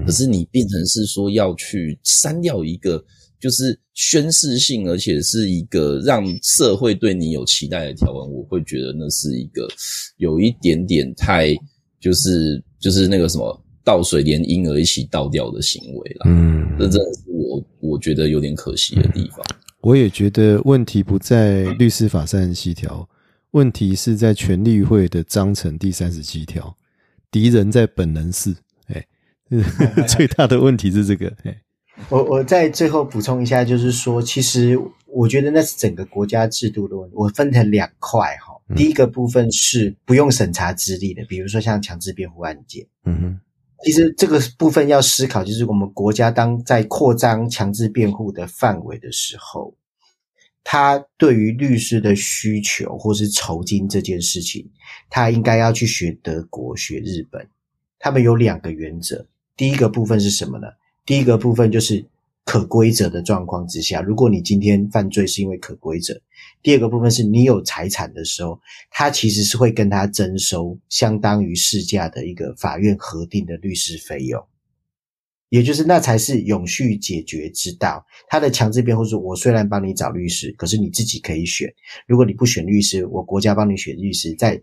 [0.05, 3.01] 可是你变成是说要去删掉一个。
[3.43, 9.67] 就是宣誓性，而且是一个让社会对你有期待的条文，我会觉得那是一个
[10.15, 11.53] 有一点点太，
[11.99, 16.21] 就是就是那个什么倒水连婴儿一起倒掉的行为了。
[16.27, 19.45] 嗯，这真的是我我觉得有点可惜的地方。
[19.81, 23.05] 我也觉得问题不在律师法三十七条，
[23.51, 26.73] 问题是在全律会的章程第三十七条，
[27.29, 28.55] 敌人在本能寺。
[28.85, 29.05] 哎，
[30.07, 31.27] 最大的问题是这个。
[31.43, 31.59] 哎。
[32.09, 37.15] 我我再最后补充一下，就是说，其实我觉得那是整个国家制度的问题。
[37.15, 42.85] 我分成两块哈，第一个部分是不用审查资历的，比如说像强制辩护案件。
[43.05, 43.39] 嗯哼，
[43.83, 49.75] 其实这个部分要思考，就是我们国家当在扩张强制辩护的范围的时候，
[50.63, 54.69] 他对于律师的需求或是酬金这件事情，
[55.09, 57.47] 他应该要去学德国、学日本。
[57.99, 59.25] 他们有两个原则，
[59.55, 60.67] 第一个部分是什么呢？
[61.05, 62.05] 第一个部分就是
[62.45, 66.13] 可规则的状况之下，如果你今天犯罪是因为可规则；
[66.61, 68.59] 第二个部分是你有财产的时候，
[68.89, 74.41] 他其实是会跟他征收相当于市价的一个法院核定的律师费用，
[75.49, 78.05] 也就是那才是永续解决之道。
[78.29, 81.73] 他的强制辩护说：“我虽然帮你找律师，可是你自己可以选。
[82.07, 84.61] 如果你不选律师，我国家帮你选律师，在。”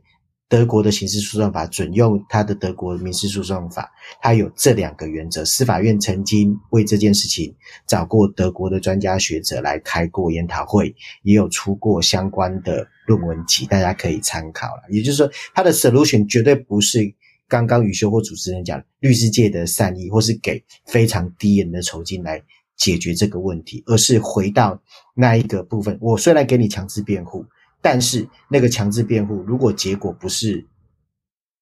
[0.50, 3.88] 德国的刑事诉讼法准用他的德国民事诉讼法，
[4.20, 5.44] 它有这两个原则。
[5.44, 7.54] 司法院曾经为这件事情
[7.86, 14.82] 找过德国的专家学者来开过研讨会，也有出过相关的论文集，大家可以参考了。
[14.90, 17.14] 也就是说，它的 solution 绝对不是
[17.46, 22.42] 刚刚宇修或主持人讲律师界的善意，或是给非常低廉的酬金来
[22.76, 24.82] 解决这个问题，而是回到
[25.14, 25.96] 那一个部分。
[26.00, 27.46] 我虽然给你强制辩护。
[27.82, 30.66] 但是那个强制辩护，如果结果不是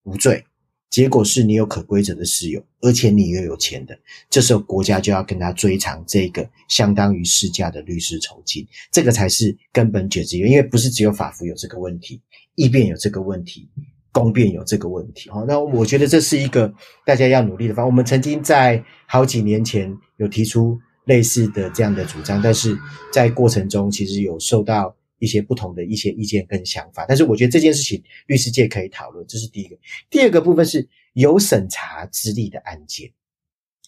[0.03, 0.45] 无罪，
[0.91, 3.97] 结果是你有可规则的事由，而且你又有钱的，
[4.31, 10.39] 这时候国家就要跟他追偿这个相当于市价的律师酬金，这个才是根本解决。
[10.39, 12.21] 因为不是只有法服有这个问题，
[12.55, 13.69] 异辩有这个问题，
[14.11, 15.29] 公辩有这个问题。
[15.31, 16.73] 好，那我觉得这是一个
[17.05, 17.87] 大家要努力的方。
[17.87, 22.77] 我们曾经在好几年前有提出类似的这样的主张，但是
[23.13, 24.97] 在过程中其实有受到。
[25.19, 29.77] 一些不同的一些意见跟想法，但是我觉得这件事情律师界可以讨论，这是第一个。
[30.09, 33.11] 第二个部分是有审查资历的案件，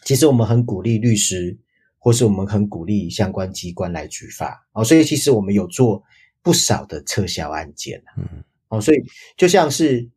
[0.04, 1.56] 其实我们很鼓励律师，
[1.98, 4.84] 或是我们很鼓励相关机关来举发哦。
[4.84, 6.02] 所以其实我们有做
[6.42, 8.98] 不少的撤销案件嗯，哦，所以
[9.36, 10.08] 就像是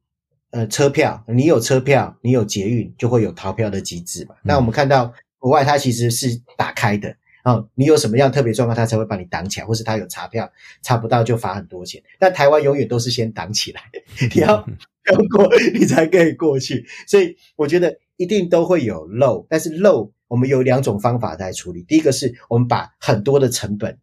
[0.49, 4.35] 呃车票，你有车票，你有捷运，就会有逃票的机制嘛。
[4.43, 7.15] 那我们看到国外它其实是打开的。
[7.43, 10.49] 哦，你有什么样特别状况，他才会把你挡起来，或是他有查票
[10.81, 12.01] 查不到就罚很多钱。
[12.17, 13.81] 但台湾永远都是先挡起来，
[14.33, 14.47] 你要
[15.11, 16.85] 要过你才可以过去。
[17.05, 21.83] 所以我觉得一定都会有漏，但是漏我们有两种方法在处理。
[21.83, 23.97] 第一个是我们把很多的成本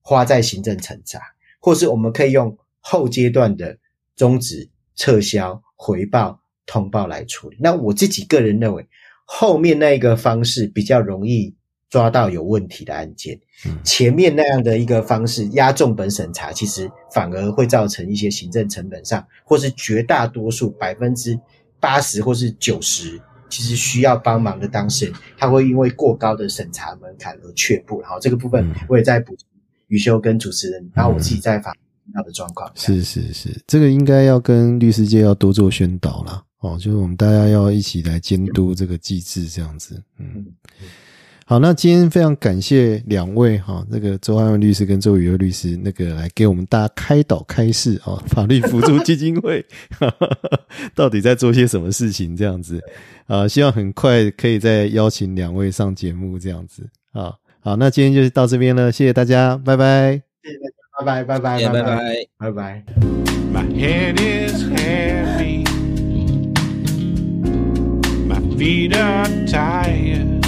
[0.00, 1.20] 花在行政审查，
[1.60, 3.78] 或是我们可以用后阶段的
[4.16, 7.56] 终止、撤销、回报、通报来处理。
[7.60, 8.84] 那我自己个人认为，
[9.24, 11.54] 后面那一个方式比较容易。
[11.90, 13.38] 抓到有问题的案件。
[13.84, 21.38] 前面那样的一个方式压重本审查，其实反而会造成一些行政成本上，或是绝大多数百分之
[21.78, 28.00] 八十或是九十，其实需要帮忙的当事人，他会因为过高的审查门槛而却步。
[28.00, 29.46] 然后这个部分我也在补充
[29.88, 31.72] 余修跟主持人，然后我自己在法
[32.04, 32.70] 听到的状况。
[32.74, 36.42] 是是是，这个应该要跟律师界要多做宣导啦。
[36.60, 40.02] 哦，就是我们大家要一起来监督这个机制，这样子。
[40.18, 40.46] 嗯。
[41.50, 49.66] 好，那今天非常感谢两位哈，那个周汉文律师跟周宇优律师，那个来给我们大家开导开示啊，法律辅助基金会
[50.94, 52.80] 到底在做些什么事情这样子
[53.26, 57.34] 啊，希望很快可以再邀请两位上节目这样子啊。
[57.58, 62.84] 好，那今天就到这边了，谢谢大家，拜拜，谢谢大家，拜拜，拜拜，拜拜，拜拜。
[63.52, 65.64] My head is heavy,
[68.28, 70.39] my feet are tired.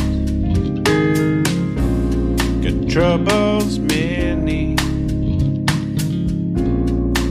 [2.93, 4.77] Troubles many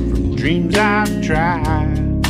[0.10, 2.22] from dreams I've tried.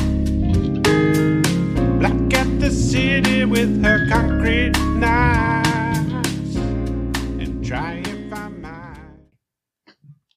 [1.99, 8.20] Black at the city with her concrete knives and trying.